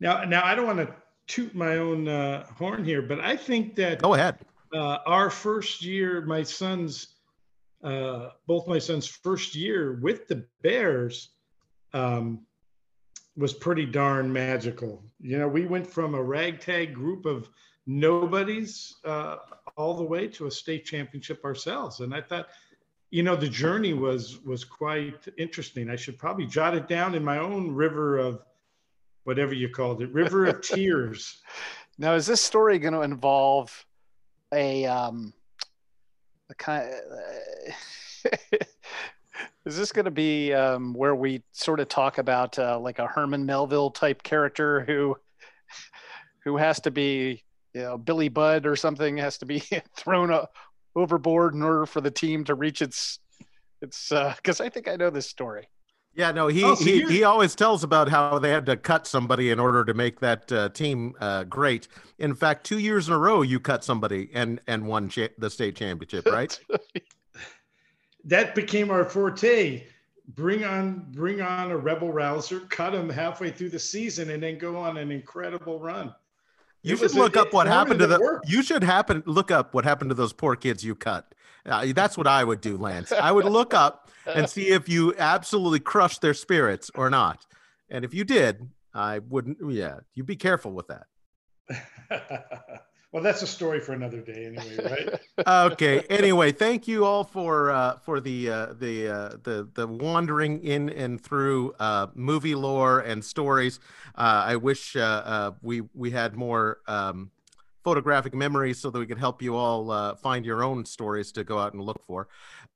Now, 0.00 0.24
now 0.24 0.44
I 0.44 0.54
don't 0.54 0.66
want 0.66 0.78
to 0.78 0.94
toot 1.26 1.54
my 1.54 1.78
own 1.78 2.08
uh, 2.08 2.46
horn 2.56 2.84
here, 2.84 3.02
but 3.02 3.20
I 3.20 3.36
think 3.36 3.74
that 3.76 4.00
go 4.00 4.14
ahead. 4.14 4.38
Uh, 4.72 4.98
our 5.06 5.30
first 5.30 5.82
year, 5.82 6.20
my 6.22 6.42
son's, 6.42 7.14
uh, 7.82 8.30
both 8.46 8.66
my 8.66 8.78
son's 8.78 9.06
first 9.06 9.54
year 9.54 9.98
with 10.02 10.28
the 10.28 10.44
Bears, 10.62 11.30
um, 11.96 12.40
was 13.36 13.54
pretty 13.54 13.86
darn 13.86 14.32
magical. 14.32 15.02
You 15.20 15.38
know, 15.38 15.48
we 15.48 15.66
went 15.66 15.86
from 15.86 16.14
a 16.14 16.22
ragtag 16.22 16.94
group 16.94 17.26
of 17.26 17.48
nobodies 17.86 18.96
uh, 19.04 19.36
all 19.76 19.94
the 19.94 20.04
way 20.04 20.26
to 20.28 20.46
a 20.46 20.50
state 20.50 20.84
championship 20.84 21.44
ourselves, 21.44 22.00
and 22.00 22.14
I 22.14 22.20
thought, 22.20 22.48
you 23.10 23.22
know, 23.22 23.36
the 23.36 23.48
journey 23.48 23.94
was 23.94 24.42
was 24.44 24.64
quite 24.64 25.26
interesting. 25.38 25.88
I 25.88 25.96
should 25.96 26.18
probably 26.18 26.46
jot 26.46 26.74
it 26.74 26.86
down 26.88 27.14
in 27.14 27.24
my 27.24 27.38
own 27.38 27.72
river 27.72 28.18
of 28.18 28.42
whatever 29.24 29.54
you 29.54 29.68
called 29.68 30.02
it, 30.02 30.12
River 30.12 30.46
of 30.46 30.60
Tears. 30.74 31.42
Now, 31.98 32.14
is 32.14 32.26
this 32.26 32.42
story 32.42 32.78
going 32.78 32.94
to 32.94 33.02
involve 33.02 33.86
a 34.52 34.84
um, 34.86 35.32
a 36.50 36.54
kind? 36.54 36.92
Uh, 38.24 38.58
is 39.66 39.76
this 39.76 39.90
going 39.90 40.04
to 40.04 40.12
be 40.12 40.54
um, 40.54 40.94
where 40.94 41.14
we 41.14 41.42
sort 41.50 41.80
of 41.80 41.88
talk 41.88 42.18
about 42.18 42.58
uh, 42.58 42.78
like 42.78 43.00
a 43.00 43.06
Herman 43.06 43.44
Melville 43.44 43.90
type 43.90 44.22
character 44.22 44.84
who 44.86 45.16
who 46.44 46.56
has 46.56 46.80
to 46.80 46.92
be, 46.92 47.42
you 47.74 47.82
know, 47.82 47.98
Billy 47.98 48.28
Budd 48.28 48.64
or 48.64 48.76
something 48.76 49.16
has 49.16 49.38
to 49.38 49.46
be 49.46 49.60
thrown 49.96 50.32
uh, 50.32 50.46
overboard 50.94 51.54
in 51.54 51.62
order 51.62 51.84
for 51.84 52.00
the 52.00 52.12
team 52.12 52.44
to 52.44 52.54
reach 52.54 52.80
its 52.80 53.18
its? 53.82 54.10
Because 54.10 54.60
uh, 54.60 54.64
I 54.64 54.68
think 54.68 54.88
I 54.88 54.94
know 54.94 55.10
this 55.10 55.28
story. 55.28 55.68
Yeah, 56.14 56.32
no, 56.32 56.46
he, 56.46 56.64
oh, 56.64 56.74
so 56.74 56.84
he 56.84 57.04
he 57.04 57.24
always 57.24 57.54
tells 57.54 57.82
about 57.84 58.08
how 58.08 58.38
they 58.38 58.50
had 58.50 58.64
to 58.66 58.76
cut 58.76 59.06
somebody 59.06 59.50
in 59.50 59.58
order 59.58 59.84
to 59.84 59.92
make 59.92 60.20
that 60.20 60.50
uh, 60.50 60.68
team 60.70 61.12
uh, 61.20 61.44
great. 61.44 61.88
In 62.18 62.34
fact, 62.34 62.64
two 62.64 62.78
years 62.78 63.08
in 63.08 63.14
a 63.14 63.18
row, 63.18 63.42
you 63.42 63.58
cut 63.58 63.84
somebody 63.84 64.30
and 64.32 64.60
and 64.68 64.86
won 64.86 65.08
cha- 65.08 65.28
the 65.36 65.50
state 65.50 65.74
championship, 65.74 66.24
right? 66.26 66.58
that 68.26 68.54
became 68.54 68.90
our 68.90 69.04
forte. 69.04 69.84
Bring 70.34 70.64
on 70.64 71.06
bring 71.12 71.40
on 71.40 71.70
a 71.70 71.76
rebel 71.76 72.12
rouser, 72.12 72.60
cut 72.60 72.92
him 72.94 73.08
halfway 73.08 73.50
through 73.50 73.70
the 73.70 73.78
season, 73.78 74.30
and 74.30 74.42
then 74.42 74.58
go 74.58 74.76
on 74.76 74.96
an 74.96 75.12
incredible 75.12 75.78
run. 75.78 76.14
You 76.82 76.96
should 76.96 77.14
look 77.14 77.36
a, 77.36 77.42
up 77.42 77.52
what 77.52 77.66
happened 77.66 78.00
to 78.00 78.06
the. 78.06 78.18
Worked. 78.18 78.48
You 78.48 78.62
should 78.62 78.82
happen 78.82 79.22
look 79.26 79.50
up 79.50 79.72
what 79.72 79.84
happened 79.84 80.10
to 80.10 80.14
those 80.14 80.32
poor 80.32 80.56
kids 80.56 80.84
you 80.84 80.94
cut. 80.96 81.32
Uh, 81.64 81.86
that's 81.94 82.16
what 82.18 82.26
I 82.26 82.44
would 82.44 82.60
do, 82.60 82.76
Lance. 82.76 83.12
I 83.12 83.32
would 83.32 83.44
look 83.44 83.74
up 83.74 84.10
and 84.26 84.48
see 84.48 84.68
if 84.68 84.88
you 84.88 85.14
absolutely 85.16 85.80
crushed 85.80 86.20
their 86.20 86.34
spirits 86.34 86.90
or 86.94 87.10
not. 87.10 87.46
And 87.88 88.04
if 88.04 88.12
you 88.14 88.24
did, 88.24 88.68
I 88.94 89.20
wouldn't. 89.20 89.58
Yeah, 89.68 90.00
you 90.14 90.24
be 90.24 90.36
careful 90.36 90.72
with 90.72 90.86
that. 90.88 91.06
well, 93.12 93.22
that's 93.22 93.42
a 93.42 93.46
story 93.46 93.80
for 93.80 93.92
another 93.92 94.20
day, 94.20 94.46
anyway, 94.46 95.16
right? 95.38 95.46
okay. 95.72 96.00
Anyway, 96.10 96.52
thank 96.52 96.86
you 96.88 97.04
all 97.04 97.24
for 97.24 97.70
uh, 97.70 97.98
for 97.98 98.20
the 98.20 98.50
uh, 98.50 98.66
the 98.74 99.08
uh, 99.08 99.28
the 99.42 99.68
the 99.74 99.86
wandering 99.86 100.62
in 100.62 100.90
and 100.90 101.20
through 101.20 101.74
uh, 101.78 102.08
movie 102.14 102.54
lore 102.54 103.00
and 103.00 103.24
stories. 103.24 103.80
Uh, 104.14 104.44
I 104.46 104.56
wish 104.56 104.96
uh, 104.96 105.00
uh, 105.00 105.50
we 105.62 105.82
we 105.94 106.10
had 106.10 106.34
more. 106.36 106.78
Um, 106.86 107.30
photographic 107.86 108.34
memories 108.34 108.80
so 108.80 108.90
that 108.90 108.98
we 108.98 109.06
could 109.06 109.16
help 109.16 109.40
you 109.40 109.54
all 109.54 109.92
uh, 109.92 110.16
find 110.16 110.44
your 110.44 110.64
own 110.64 110.84
stories 110.84 111.30
to 111.30 111.44
go 111.44 111.56
out 111.56 111.72
and 111.72 111.80
look 111.80 112.04
for. 112.04 112.26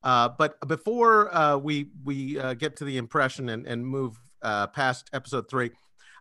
Uh, 0.03 0.29
but 0.29 0.55
before 0.69 1.35
uh, 1.35 1.57
we 1.57 1.89
we 2.05 2.39
uh, 2.39 2.53
get 2.53 2.77
to 2.77 2.85
the 2.85 2.95
impression 2.95 3.49
and, 3.49 3.67
and 3.67 3.85
move 3.85 4.17
uh, 4.41 4.67
past 4.67 5.09
episode 5.11 5.49
three, 5.49 5.71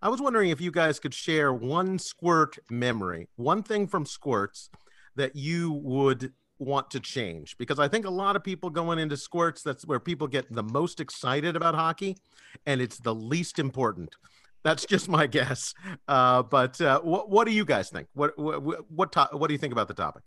I 0.02 0.08
was 0.08 0.20
wondering 0.20 0.50
if 0.50 0.60
you 0.60 0.70
guys 0.70 0.98
could 0.98 1.12
share 1.12 1.52
one 1.52 1.98
squirt 1.98 2.58
memory, 2.70 3.28
one 3.36 3.62
thing 3.62 3.86
from 3.86 4.06
squirts 4.06 4.70
that 5.16 5.36
you 5.36 5.72
would 5.72 6.32
want 6.58 6.90
to 6.90 7.00
change 7.00 7.56
because 7.58 7.78
I 7.78 7.88
think 7.88 8.04
a 8.04 8.10
lot 8.10 8.36
of 8.36 8.44
people 8.44 8.68
going 8.68 8.98
into 8.98 9.16
squirts 9.16 9.62
that's 9.62 9.86
where 9.86 9.98
people 9.98 10.26
get 10.26 10.52
the 10.52 10.62
most 10.62 11.00
excited 11.00 11.56
about 11.56 11.74
hockey 11.74 12.18
and 12.66 12.80
it's 12.82 12.98
the 12.98 13.14
least 13.14 13.58
important. 13.58 14.14
That's 14.62 14.84
just 14.84 15.08
my 15.08 15.26
guess. 15.38 15.74
Uh, 16.06 16.42
but 16.42 16.80
uh, 16.80 17.00
what 17.00 17.30
what 17.30 17.46
do 17.46 17.52
you 17.52 17.64
guys 17.64 17.90
think? 17.90 18.08
What 18.14 18.38
what 18.38 18.90
what, 18.90 19.12
to- 19.12 19.30
what 19.32 19.48
do 19.48 19.54
you 19.54 19.58
think 19.58 19.72
about 19.72 19.88
the 19.88 19.94
topic? 19.94 20.22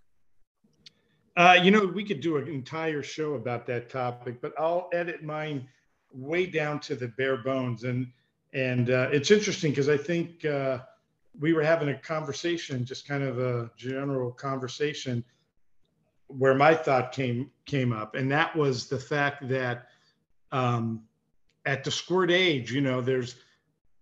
Uh, 1.35 1.57
you 1.61 1.71
know, 1.71 1.85
we 1.85 2.03
could 2.03 2.21
do 2.21 2.37
an 2.37 2.47
entire 2.47 3.01
show 3.01 3.33
about 3.33 3.65
that 3.65 3.89
topic, 3.89 4.39
but 4.39 4.53
I'll 4.59 4.87
edit 4.93 5.23
mine 5.23 5.67
way 6.11 6.45
down 6.45 6.79
to 6.81 6.95
the 6.95 7.07
bare 7.07 7.37
bones. 7.37 7.85
And 7.85 8.07
and 8.53 8.91
uh, 8.91 9.09
it's 9.11 9.31
interesting 9.31 9.71
because 9.71 9.89
I 9.89 9.97
think 9.97 10.45
uh, 10.45 10.79
we 11.39 11.53
were 11.53 11.63
having 11.63 11.89
a 11.89 11.97
conversation, 11.97 12.85
just 12.85 13.07
kind 13.07 13.23
of 13.23 13.39
a 13.39 13.71
general 13.75 14.31
conversation, 14.31 15.23
where 16.27 16.53
my 16.53 16.75
thought 16.75 17.11
came 17.11 17.49
came 17.65 17.91
up, 17.91 18.15
and 18.15 18.31
that 18.31 18.55
was 18.55 18.87
the 18.87 18.99
fact 18.99 19.47
that 19.49 19.87
um, 20.51 21.03
at 21.65 21.83
the 21.83 21.91
squirt 21.91 22.29
age, 22.29 22.71
you 22.71 22.81
know, 22.81 23.01
there's 23.01 23.35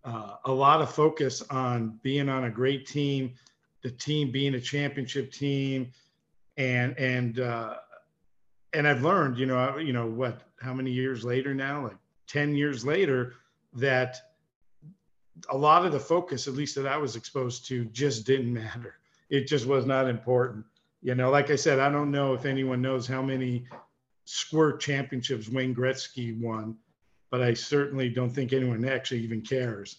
uh, 0.04 0.36
a 0.46 0.52
lot 0.52 0.82
of 0.82 0.94
focus 0.94 1.42
on 1.50 2.00
being 2.04 2.28
on 2.28 2.44
a 2.44 2.50
great 2.50 2.86
team, 2.86 3.34
the 3.84 3.92
team 3.92 4.32
being 4.32 4.56
a 4.56 4.62
championship 4.62 5.32
team, 5.32 5.92
and 6.58 6.98
and 7.00 7.40
uh, 7.40 7.76
and 8.74 8.86
I've 8.86 9.04
learned, 9.04 9.38
you 9.38 9.46
know, 9.46 9.78
you 9.78 9.94
know 9.94 10.08
what, 10.08 10.42
how 10.62 10.74
many 10.74 10.92
years 10.92 11.24
later 11.24 11.54
now, 11.54 11.84
like 11.84 11.98
ten 12.28 12.54
years 12.54 12.86
later, 12.86 13.36
that 13.74 14.18
a 15.50 15.58
lot 15.58 15.86
of 15.86 15.92
the 15.92 16.00
focus, 16.00 16.48
at 16.48 16.54
least 16.54 16.76
that 16.76 16.88
I 16.88 16.98
was 16.98 17.16
exposed 17.16 17.66
to, 17.68 17.86
just 17.86 18.26
didn't 18.26 18.54
matter. 18.54 18.96
It 19.30 19.48
just 19.48 19.66
was 19.66 19.86
not 19.86 20.08
important. 20.08 20.66
You 21.02 21.16
know, 21.16 21.32
like 21.32 21.50
I 21.50 21.56
said, 21.56 21.80
I 21.80 21.90
don't 21.90 22.12
know 22.12 22.34
if 22.34 22.46
anyone 22.46 22.82
knows 22.82 23.08
how 23.08 23.22
many 23.22 23.66
squirt 24.26 24.80
championships 24.80 25.50
Wayne 25.50 25.74
Gretzky 25.74 26.40
won 26.40 26.78
but 27.32 27.42
I 27.42 27.56
certainly 27.56 28.10
don't 28.10 28.30
think 28.30 28.54
anyone 28.54 28.86
actually 28.86 29.22
even 29.22 29.42
cares. 29.42 29.96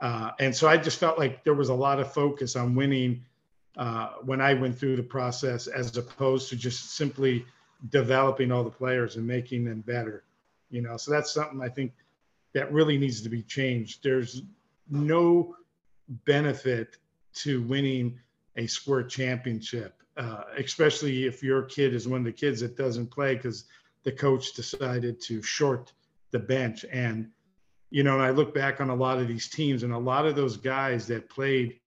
Uh, 0.00 0.30
and 0.38 0.54
so 0.54 0.68
I 0.68 0.76
just 0.78 0.98
felt 0.98 1.18
like 1.18 1.42
there 1.44 1.54
was 1.54 1.68
a 1.68 1.74
lot 1.74 1.98
of 1.98 2.10
focus 2.12 2.54
on 2.56 2.76
winning 2.76 3.24
uh, 3.76 4.10
when 4.24 4.40
I 4.40 4.54
went 4.54 4.78
through 4.78 4.96
the 4.96 5.02
process, 5.02 5.66
as 5.66 5.96
opposed 5.96 6.48
to 6.50 6.56
just 6.56 6.92
simply 6.92 7.44
developing 7.90 8.50
all 8.52 8.64
the 8.64 8.70
players 8.70 9.16
and 9.16 9.26
making 9.26 9.64
them 9.64 9.80
better. 9.80 10.22
You 10.70 10.82
know, 10.82 10.96
so 10.96 11.10
that's 11.10 11.32
something 11.32 11.60
I 11.60 11.68
think 11.68 11.92
that 12.54 12.72
really 12.72 12.96
needs 12.96 13.22
to 13.22 13.28
be 13.28 13.42
changed. 13.42 14.04
There's 14.04 14.42
no 14.90 15.54
benefit 16.24 16.96
to 17.34 17.62
winning 17.62 18.18
a 18.56 18.66
squirt 18.66 19.08
championship, 19.08 20.02
uh, 20.16 20.42
especially 20.56 21.26
if 21.26 21.42
your 21.42 21.62
kid 21.62 21.94
is 21.94 22.08
one 22.08 22.20
of 22.20 22.24
the 22.24 22.32
kids 22.32 22.60
that 22.60 22.76
doesn't 22.76 23.10
play 23.10 23.34
because 23.34 23.64
the 24.04 24.12
coach 24.12 24.54
decided 24.54 25.20
to 25.20 25.42
short 25.42 25.92
the 26.30 26.38
bench. 26.38 26.84
And, 26.90 27.30
you 27.90 28.02
know, 28.02 28.14
and 28.14 28.22
I 28.22 28.30
look 28.30 28.54
back 28.54 28.80
on 28.80 28.90
a 28.90 28.94
lot 28.94 29.18
of 29.18 29.28
these 29.28 29.48
teams 29.48 29.82
and 29.82 29.92
a 29.92 29.98
lot 29.98 30.26
of 30.26 30.34
those 30.34 30.56
guys 30.56 31.06
that 31.08 31.28
played 31.28 31.80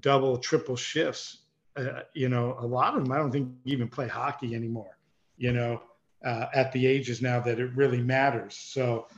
double, 0.00 0.38
triple 0.38 0.76
shifts, 0.76 1.38
uh, 1.76 2.00
you 2.14 2.28
know, 2.28 2.56
a 2.58 2.66
lot 2.66 2.96
of 2.96 3.04
them 3.04 3.12
I 3.12 3.18
don't 3.18 3.30
think 3.30 3.50
even 3.64 3.88
play 3.88 4.08
hockey 4.08 4.54
anymore, 4.54 4.98
you 5.36 5.52
know, 5.52 5.82
uh, 6.24 6.46
at 6.54 6.72
the 6.72 6.86
ages 6.86 7.20
now 7.20 7.40
that 7.40 7.60
it 7.60 7.70
really 7.74 8.02
matters. 8.02 8.56
So, 8.56 9.08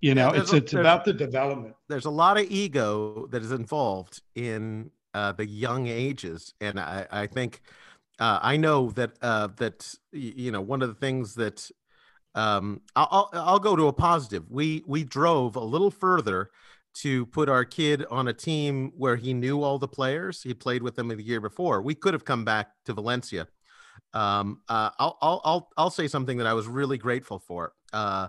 you 0.00 0.14
know, 0.14 0.32
yeah, 0.32 0.40
it's, 0.40 0.52
it's 0.52 0.72
about 0.74 1.04
the 1.04 1.12
development. 1.12 1.74
There's 1.88 2.04
a 2.04 2.10
lot 2.10 2.38
of 2.38 2.50
ego 2.50 3.26
that 3.30 3.42
is 3.42 3.52
involved 3.52 4.22
in 4.34 4.90
uh, 5.14 5.32
the 5.32 5.46
young 5.46 5.88
ages. 5.88 6.54
And 6.60 6.78
I, 6.78 7.06
I 7.10 7.26
think, 7.26 7.60
uh, 8.20 8.38
I 8.42 8.56
know 8.56 8.90
that 8.90 9.12
uh, 9.22 9.48
that 9.56 9.94
you 10.12 10.50
know 10.50 10.60
one 10.60 10.82
of 10.82 10.88
the 10.88 10.94
things 10.94 11.34
that 11.34 11.70
um, 12.34 12.80
I'll, 12.94 13.30
I'll 13.32 13.58
go 13.58 13.76
to 13.76 13.88
a 13.88 13.92
positive. 13.92 14.44
We 14.50 14.82
we 14.86 15.04
drove 15.04 15.56
a 15.56 15.60
little 15.60 15.90
further 15.90 16.50
to 16.94 17.26
put 17.26 17.48
our 17.48 17.64
kid 17.64 18.04
on 18.10 18.28
a 18.28 18.32
team 18.32 18.92
where 18.96 19.16
he 19.16 19.32
knew 19.34 19.62
all 19.62 19.78
the 19.78 19.88
players. 19.88 20.42
He 20.42 20.52
played 20.54 20.82
with 20.82 20.96
them 20.96 21.08
the 21.08 21.22
year 21.22 21.40
before. 21.40 21.80
We 21.80 21.94
could 21.94 22.12
have 22.12 22.24
come 22.24 22.44
back 22.44 22.70
to 22.86 22.92
Valencia. 22.92 23.46
Um, 24.14 24.62
uh, 24.68 24.90
I'll, 24.98 25.18
I'll 25.20 25.40
I'll 25.44 25.70
I'll 25.76 25.90
say 25.90 26.08
something 26.08 26.38
that 26.38 26.46
I 26.46 26.54
was 26.54 26.66
really 26.66 26.98
grateful 26.98 27.38
for. 27.38 27.72
Uh, 27.92 28.28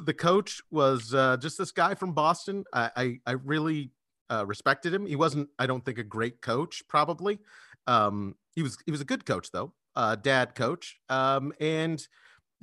the 0.00 0.14
coach 0.14 0.60
was 0.70 1.14
uh, 1.14 1.36
just 1.36 1.58
this 1.58 1.72
guy 1.72 1.94
from 1.94 2.12
Boston. 2.12 2.64
I 2.72 2.90
I, 2.96 3.20
I 3.26 3.32
really 3.32 3.90
uh, 4.30 4.46
respected 4.46 4.94
him. 4.94 5.06
He 5.06 5.16
wasn't, 5.16 5.48
I 5.58 5.66
don't 5.66 5.84
think, 5.84 5.98
a 5.98 6.04
great 6.04 6.40
coach. 6.40 6.82
Probably, 6.88 7.38
um, 7.86 8.36
he 8.54 8.62
was 8.62 8.78
he 8.86 8.90
was 8.90 9.00
a 9.00 9.04
good 9.04 9.26
coach 9.26 9.50
though, 9.50 9.72
uh, 9.96 10.16
dad 10.16 10.54
coach. 10.54 10.98
Um, 11.08 11.52
and 11.60 12.06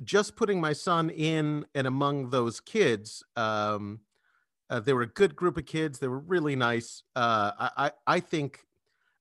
just 0.02 0.36
putting 0.36 0.60
my 0.60 0.72
son 0.72 1.10
in 1.10 1.66
and 1.74 1.86
among 1.86 2.30
those 2.30 2.60
kids, 2.60 3.22
um, 3.36 4.00
uh, 4.70 4.80
they 4.80 4.92
were 4.92 5.02
a 5.02 5.06
good 5.06 5.36
group 5.36 5.56
of 5.56 5.66
kids. 5.66 5.98
They 5.98 6.08
were 6.08 6.18
really 6.18 6.56
nice. 6.56 7.02
Uh, 7.14 7.52
I, 7.58 7.70
I, 7.76 7.92
I 8.06 8.20
think 8.20 8.60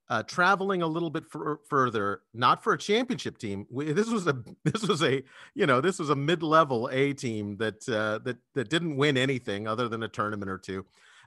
uh, 0.10 0.24
traveling 0.24 0.82
a 0.82 0.88
little 0.88 1.10
bit 1.10 1.26
for, 1.26 1.60
further, 1.70 2.22
not 2.34 2.64
for 2.64 2.74
a 2.74 2.78
championship 2.78 3.38
team. 3.38 3.68
We, 3.70 3.92
this 3.92 4.10
was 4.10 4.26
a 4.28 4.44
this 4.66 4.88
was 4.88 5.04
a 5.04 5.24
you 5.54 5.66
know 5.66 5.82
this 5.82 6.00
was 6.00 6.10
a 6.10 6.16
mid 6.16 6.44
level 6.44 6.90
A 6.92 7.14
team 7.14 7.58
that 7.58 7.88
uh, 7.88 8.20
that 8.24 8.38
that 8.56 8.70
didn't 8.70 8.98
win 8.98 9.18
anything 9.18 9.68
other 9.68 9.88
than 9.88 10.04
a 10.04 10.08
tournament 10.08 10.50
or 10.50 10.58
two. 10.58 10.86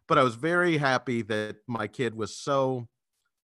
But 0.08 0.18
I 0.18 0.24
was 0.24 0.34
very 0.34 0.78
happy 0.78 1.22
that 1.22 1.56
my 1.68 1.86
kid 1.86 2.14
was 2.14 2.36
so 2.36 2.88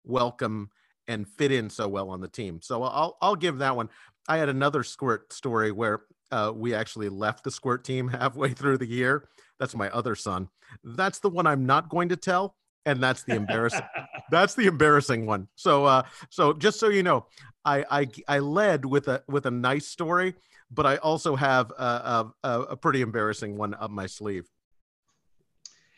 welcome 0.05 0.71
and 1.07 1.27
fit 1.27 1.53
in 1.53 1.71
so 1.71 1.89
well 1.89 2.11
on 2.11 2.21
the 2.21 2.29
team. 2.29 2.61
So 2.63 2.83
I'll 2.83 3.17
I'll 3.23 3.37
give 3.37 3.59
that 3.59 3.77
one. 3.77 3.89
I 4.29 4.39
had 4.39 4.49
another 4.49 4.83
squirt 4.83 5.33
story 5.33 5.73
where 5.73 6.03
uh, 6.31 6.53
we 6.55 6.75
actually 6.75 7.09
left 7.09 7.45
the 7.45 7.51
squirt 7.51 7.85
team 7.85 8.09
halfway 8.09 8.51
through 8.51 8.79
the 8.79 8.87
year. 8.87 9.29
That's 9.61 9.75
my 9.75 9.89
other 9.91 10.15
son. 10.15 10.49
That's 10.85 11.21
the 11.21 11.31
one 11.31 11.47
I'm 11.47 11.65
not 11.65 11.89
going 11.89 12.11
to 12.11 12.17
tell, 12.17 12.57
and 12.85 13.01
that's 13.01 13.23
the 13.23 13.35
embarrassing. 13.37 13.87
That's 14.31 14.55
the 14.55 14.67
embarrassing 14.67 15.27
one. 15.27 15.49
So, 15.55 15.85
uh, 15.85 16.03
so 16.31 16.53
just 16.53 16.79
so 16.81 16.89
you 16.89 17.03
know, 17.03 17.27
I, 17.65 17.85
I 17.91 18.09
I 18.29 18.39
led 18.39 18.85
with 18.85 19.09
a 19.09 19.23
with 19.29 19.47
a 19.47 19.51
nice 19.51 19.87
story, 19.87 20.35
but 20.71 20.87
I 20.87 20.97
also 20.97 21.37
have 21.37 21.71
a, 21.73 22.27
a, 22.43 22.49
a 22.61 22.77
pretty 22.77 23.03
embarrassing 23.03 23.57
one 23.57 23.75
up 23.75 23.91
my 23.91 24.07
sleeve. 24.07 24.49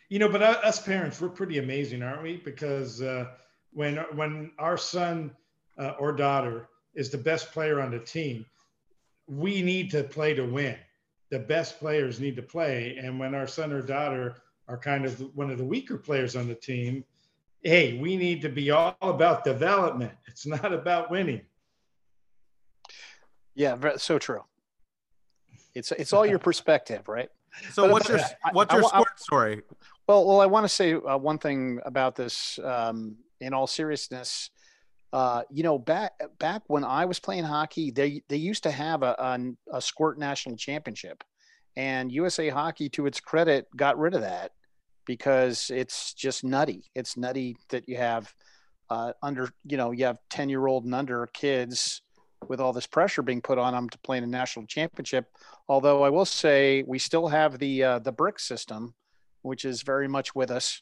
You 0.09 0.19
know, 0.19 0.29
but 0.29 0.43
us 0.43 0.83
parents, 0.83 1.21
we're 1.21 1.29
pretty 1.29 1.59
amazing, 1.59 2.03
aren't 2.03 2.23
we? 2.23 2.39
Because 2.39 3.01
uh, 3.01 3.27
when 3.73 3.97
when 4.15 4.51
our 4.59 4.77
son 4.77 5.31
uh, 5.79 5.93
or 5.99 6.13
daughter 6.13 6.69
is 6.95 7.11
the 7.11 7.19
best 7.19 7.53
player 7.53 7.81
on 7.81 7.93
the 7.93 8.01
team, 8.01 8.45
we 9.29 9.63
need 9.63 9.91
to 9.93 10.03
play 10.03 10.35
to 10.35 10.45
win. 10.45 10.77
The 11.31 11.39
best 11.39 11.79
players 11.79 12.19
need 12.19 12.35
to 12.37 12.43
play, 12.43 12.97
and 13.01 13.21
when 13.21 13.35
our 13.35 13.47
son 13.47 13.73
or 13.73 13.83
daughter 13.83 14.43
are 14.67 14.79
kind 14.79 15.05
of 15.05 15.21
one 15.37 15.51
of 15.51 15.59
the 15.59 15.65
weaker 15.65 15.97
players 15.97 16.35
on 16.35 16.49
the 16.49 16.55
team, 16.57 17.05
hey, 17.63 17.99
we 17.99 18.17
need 18.17 18.43
to 18.43 18.49
be 18.49 18.71
all 18.71 18.97
about 19.01 19.45
development. 19.45 20.13
It's 20.27 20.47
not 20.47 20.73
about 20.73 21.11
winning. 21.11 21.43
Yeah, 23.55 23.77
so 23.97 24.19
true. 24.19 24.45
It's 25.75 25.93
it's 25.93 26.13
all 26.13 26.25
your 26.25 26.39
perspective, 26.51 27.09
right? 27.09 27.29
So 27.73 27.83
but 27.83 27.93
what's 27.93 28.09
your 28.09 28.21
what's 28.53 28.73
your 28.73 28.85
I, 28.85 28.89
sport 28.89 29.09
I, 29.13 29.21
story? 29.21 29.63
Well, 30.07 30.27
well, 30.27 30.41
I 30.41 30.47
want 30.47 30.65
to 30.65 30.69
say 30.69 30.95
uh, 30.95 31.17
one 31.17 31.39
thing 31.39 31.81
about 31.85 32.17
this. 32.17 32.59
Um, 32.63 33.17
in 33.41 33.55
all 33.55 33.67
seriousness, 33.67 34.51
uh, 35.15 35.43
you 35.51 35.63
know, 35.63 35.79
back 35.79 36.13
back 36.39 36.63
when 36.67 36.85
I 36.85 37.07
was 37.07 37.19
playing 37.19 37.45
hockey, 37.45 37.91
they 37.91 38.23
they 38.29 38.37
used 38.37 38.63
to 38.65 38.71
have 38.71 39.03
a, 39.03 39.15
a, 39.19 39.77
a 39.79 39.81
squirt 39.81 40.19
national 40.19 40.57
championship, 40.57 41.25
and 41.77 42.13
USA 42.13 42.49
Hockey, 42.51 42.89
to 42.91 43.07
its 43.07 43.19
credit, 43.21 43.67
got 43.75 43.99
rid 43.99 44.15
of 44.15 44.21
that 44.21 44.53
because 45.11 45.73
it's 45.75 46.15
just 46.15 46.45
nutty. 46.45 46.85
It's 46.95 47.17
nutty 47.17 47.57
that 47.71 47.89
you 47.89 47.97
have 47.97 48.33
uh, 48.91 49.13
under, 49.25 49.51
you 49.67 49.77
know, 49.77 49.91
you 49.91 50.05
have 50.05 50.19
ten 50.31 50.49
year 50.49 50.69
old 50.69 50.85
and 50.85 50.95
under 50.95 51.27
kids 51.35 52.01
with 52.47 52.61
all 52.61 52.73
this 52.73 52.87
pressure 52.87 53.21
being 53.21 53.43
put 53.43 53.59
on 53.59 53.73
them 53.73 53.89
to 53.89 53.99
play 53.99 54.19
in 54.19 54.23
a 54.23 54.29
national 54.29 54.67
championship. 54.67 55.27
Although 55.69 56.05
I 56.05 56.11
will 56.11 56.25
say 56.25 56.85
we 56.87 57.01
still 57.01 57.27
have 57.27 57.59
the 57.59 57.83
uh, 57.83 57.99
the 57.99 58.13
brick 58.13 58.39
system, 58.39 58.95
which 59.43 59.65
is 59.65 59.83
very 59.83 60.07
much 60.07 60.33
with 60.37 60.53
us, 60.53 60.81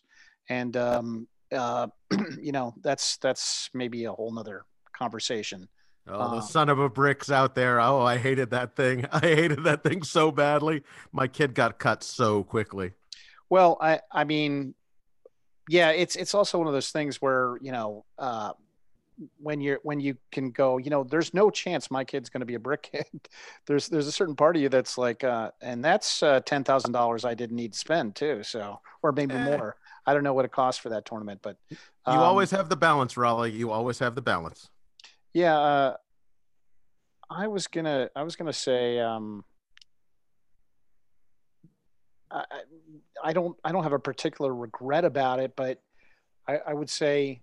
and 0.50 0.76
um, 0.76 1.26
uh, 1.50 1.86
you 2.38 2.52
know 2.52 2.74
that's 2.82 3.16
that's 3.16 3.70
maybe 3.72 4.04
a 4.04 4.12
whole 4.12 4.30
nother 4.30 4.66
conversation. 4.94 5.66
Oh, 6.06 6.32
the 6.32 6.36
uh, 6.36 6.40
son 6.42 6.68
of 6.68 6.78
a 6.78 6.90
bricks 6.90 7.30
out 7.30 7.54
there! 7.54 7.80
Oh, 7.80 8.02
I 8.02 8.18
hated 8.18 8.50
that 8.50 8.76
thing. 8.76 9.06
I 9.12 9.20
hated 9.20 9.64
that 9.64 9.82
thing 9.82 10.02
so 10.02 10.30
badly. 10.30 10.82
My 11.12 11.28
kid 11.28 11.54
got 11.54 11.78
cut 11.78 12.02
so 12.02 12.44
quickly. 12.44 12.92
Well, 13.50 13.78
I 13.80 14.00
I 14.10 14.24
mean, 14.24 14.74
yeah, 15.68 15.90
it's 15.90 16.16
it's 16.16 16.34
also 16.34 16.58
one 16.58 16.66
of 16.66 16.72
those 16.72 16.90
things 16.90 17.20
where 17.20 17.58
you 17.60 17.72
know 17.72 18.04
uh, 18.18 18.52
when 19.38 19.60
you're 19.60 19.80
when 19.82 20.00
you 20.00 20.16
can 20.30 20.50
go 20.50 20.78
you 20.78 20.90
know 20.90 21.04
there's 21.04 21.34
no 21.34 21.50
chance 21.50 21.90
my 21.90 22.04
kid's 22.04 22.28
going 22.28 22.40
to 22.40 22.46
be 22.46 22.54
a 22.54 22.60
brick 22.60 22.88
kid. 22.92 23.06
There's 23.66 23.88
there's 23.88 24.06
a 24.06 24.12
certain 24.12 24.36
part 24.36 24.56
of 24.56 24.62
you 24.62 24.68
that's 24.68 24.96
like 24.96 25.24
uh 25.24 25.50
and 25.60 25.84
that's 25.84 26.22
uh 26.22 26.40
ten 26.40 26.64
thousand 26.64 26.92
dollars 26.92 27.24
i 27.24 27.34
didn't 27.34 27.56
need 27.56 27.72
to 27.72 27.78
spend 27.78 28.14
too 28.14 28.42
so 28.42 28.80
or 29.02 29.12
maybe 29.12 29.34
eh. 29.34 29.44
more. 29.44 29.76
I 30.06 30.14
don't 30.14 30.22
know 30.24 30.34
what 30.34 30.44
it 30.44 30.52
costs 30.52 30.80
for 30.80 30.88
that 30.90 31.04
tournament 31.04 31.40
but 31.42 31.56
um, 32.06 32.14
you 32.16 32.20
always 32.20 32.50
have 32.52 32.68
the 32.68 32.76
balance 32.76 33.16
rolly. 33.16 33.50
You 33.52 33.70
always 33.70 33.98
have 33.98 34.14
the 34.14 34.22
balance. 34.22 34.70
Yeah 35.32 35.58
uh 35.58 35.96
i 37.30 37.46
was 37.46 37.66
gonna 37.66 38.08
i 38.16 38.22
was 38.22 38.36
gonna 38.36 38.52
say 38.52 38.98
um 38.98 39.44
I, 43.22 43.32
don't 43.32 43.56
I 43.64 43.72
don't 43.72 43.82
have 43.82 43.92
a 43.92 43.98
particular 43.98 44.54
regret 44.54 45.04
about 45.04 45.40
it, 45.40 45.54
but 45.56 45.80
I, 46.46 46.58
I 46.68 46.74
would 46.74 46.90
say 46.90 47.40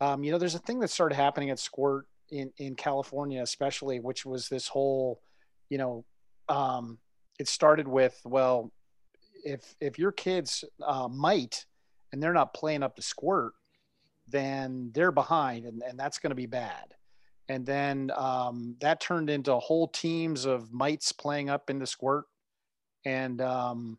um, 0.00 0.24
you 0.24 0.32
know, 0.32 0.38
there's 0.38 0.54
a 0.54 0.60
thing 0.60 0.80
that 0.80 0.90
started 0.90 1.14
happening 1.14 1.50
at 1.50 1.58
Squirt 1.58 2.06
in 2.30 2.52
in 2.56 2.74
California, 2.74 3.42
especially, 3.42 4.00
which 4.00 4.24
was 4.24 4.48
this 4.48 4.66
whole, 4.66 5.20
you 5.68 5.78
know, 5.78 6.04
um, 6.48 6.98
it 7.38 7.48
started 7.48 7.86
with 7.86 8.18
well, 8.24 8.72
if 9.44 9.74
if 9.80 9.98
your 9.98 10.12
kids 10.12 10.64
uh, 10.84 11.08
might 11.08 11.66
and 12.12 12.22
they're 12.22 12.32
not 12.32 12.54
playing 12.54 12.82
up 12.82 12.96
to 12.96 13.02
Squirt, 13.02 13.52
then 14.26 14.90
they're 14.94 15.12
behind, 15.12 15.66
and 15.66 15.82
and 15.86 15.98
that's 15.98 16.18
going 16.18 16.30
to 16.30 16.36
be 16.36 16.46
bad. 16.46 16.94
And 17.48 17.66
then 17.66 18.12
um, 18.16 18.76
that 18.80 19.00
turned 19.00 19.28
into 19.28 19.54
whole 19.58 19.88
teams 19.88 20.44
of 20.46 20.72
mites 20.72 21.12
playing 21.12 21.50
up 21.50 21.68
into 21.68 21.84
Squirt, 21.86 22.24
and 23.04 23.40
um, 23.40 23.98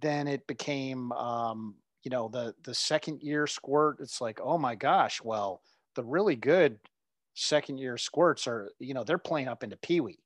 then 0.00 0.28
it 0.28 0.46
became 0.46 1.12
um, 1.12 1.74
you 2.02 2.10
know 2.10 2.28
the 2.28 2.54
the 2.62 2.74
second 2.74 3.22
year 3.22 3.46
squirt 3.46 3.98
it's 4.00 4.20
like 4.20 4.40
oh 4.42 4.58
my 4.58 4.74
gosh 4.74 5.22
well 5.22 5.62
the 5.94 6.04
really 6.04 6.36
good 6.36 6.78
second 7.34 7.78
year 7.78 7.96
squirts 7.96 8.46
are 8.46 8.70
you 8.78 8.94
know 8.94 9.04
they're 9.04 9.18
playing 9.18 9.48
up 9.48 9.62
into 9.62 9.76
pee-wee 9.76 10.18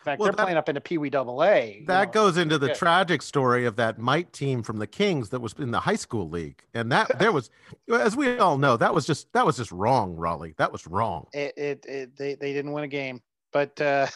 in 0.00 0.04
fact, 0.04 0.20
well, 0.20 0.26
they're 0.26 0.36
that, 0.36 0.42
playing 0.42 0.56
up 0.56 0.68
into 0.68 0.80
Pee 0.80 0.96
Wee 0.96 1.10
Double 1.10 1.42
A. 1.42 1.82
That 1.88 2.08
know. 2.08 2.12
goes 2.12 2.36
into 2.36 2.56
the 2.56 2.68
yeah. 2.68 2.74
tragic 2.74 3.20
story 3.20 3.66
of 3.66 3.74
that 3.76 3.98
mite 3.98 4.32
team 4.32 4.62
from 4.62 4.78
the 4.78 4.86
Kings 4.86 5.30
that 5.30 5.40
was 5.40 5.54
in 5.58 5.72
the 5.72 5.80
high 5.80 5.96
school 5.96 6.28
league, 6.28 6.62
and 6.72 6.92
that 6.92 7.18
there 7.18 7.32
was, 7.32 7.50
as 7.92 8.14
we 8.14 8.38
all 8.38 8.58
know, 8.58 8.76
that 8.76 8.94
was 8.94 9.06
just 9.06 9.32
that 9.32 9.44
was 9.44 9.56
just 9.56 9.72
wrong, 9.72 10.14
Rolly. 10.14 10.54
That 10.56 10.70
was 10.70 10.86
wrong. 10.86 11.26
It, 11.32 11.52
it, 11.58 11.86
it 11.86 12.16
they 12.16 12.36
they 12.36 12.52
didn't 12.52 12.72
win 12.72 12.84
a 12.84 12.88
game 12.88 13.20
but 13.52 13.80
uh, 13.80 14.06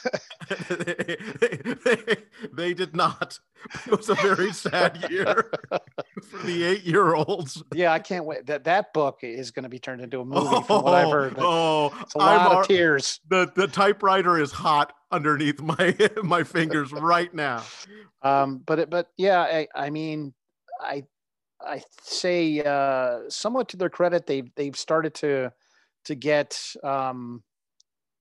they, 0.69 1.17
they, 1.85 2.17
they, 2.53 2.75
did 2.75 2.95
not. 2.95 3.39
It 3.87 3.97
was 3.97 4.09
a 4.09 4.15
very 4.15 4.53
sad 4.53 5.07
year 5.11 5.51
for 6.23 6.39
the 6.47 6.65
eight-year-olds. 6.65 7.63
Yeah, 7.75 7.93
I 7.93 7.99
can't 7.99 8.25
wait. 8.25 8.47
That 8.47 8.65
that 8.65 8.93
book 8.93 9.21
is 9.23 9.51
going 9.51 9.63
to 9.63 9.69
be 9.69 9.79
turned 9.79 10.01
into 10.01 10.21
a 10.21 10.25
movie. 10.25 10.47
Oh, 10.49 10.61
from 10.61 10.83
what 10.83 10.95
I've 10.95 11.11
heard. 11.11 11.35
Oh, 11.39 11.97
it's 12.01 12.15
a 12.15 12.19
lot 12.19 12.51
I'm, 12.51 12.59
of 12.59 12.69
tears. 12.69 13.21
The 13.29 13.51
the 13.55 13.67
typewriter 13.67 14.39
is 14.39 14.53
hot 14.53 14.93
underneath 15.11 15.61
my 15.61 15.97
my 16.23 16.45
fingers 16.45 16.93
right 16.93 17.33
now. 17.33 17.63
Um, 18.23 18.63
but 18.65 18.81
it, 18.81 18.91
but 18.91 19.09
yeah, 19.17 19.41
I 19.41 19.69
I 19.75 19.91
mean, 19.91 20.35
I 20.81 21.05
I 21.61 21.83
say 22.03 22.63
uh, 22.63 23.21
somewhat 23.29 23.69
to 23.71 23.77
their 23.77 23.91
credit, 23.91 24.27
they've 24.27 24.51
they've 24.57 24.77
started 24.77 25.15
to 25.15 25.53
to 26.05 26.15
get 26.15 26.61
um 26.83 27.43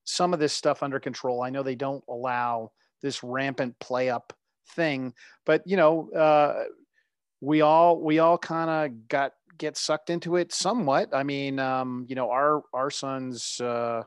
some 0.04 0.32
of 0.32 0.40
this 0.40 0.52
stuff 0.52 0.82
under 0.82 1.00
control. 1.00 1.42
I 1.42 1.50
know 1.50 1.62
they 1.62 1.74
don't 1.74 2.04
allow 2.08 2.72
this 3.02 3.22
rampant 3.22 3.78
play 3.78 4.10
up 4.10 4.32
thing, 4.74 5.14
but 5.44 5.62
you 5.66 5.76
know, 5.76 6.10
uh, 6.10 6.64
we 7.40 7.60
all 7.60 8.00
we 8.00 8.18
all 8.18 8.38
kind 8.38 8.70
of 8.70 9.08
got 9.08 9.32
get 9.58 9.76
sucked 9.76 10.10
into 10.10 10.36
it 10.36 10.52
somewhat. 10.52 11.10
I 11.12 11.22
mean, 11.22 11.58
um, 11.58 12.06
you 12.08 12.14
know, 12.14 12.30
our 12.30 12.62
our 12.72 12.90
sons 12.90 13.60
uh, 13.60 14.02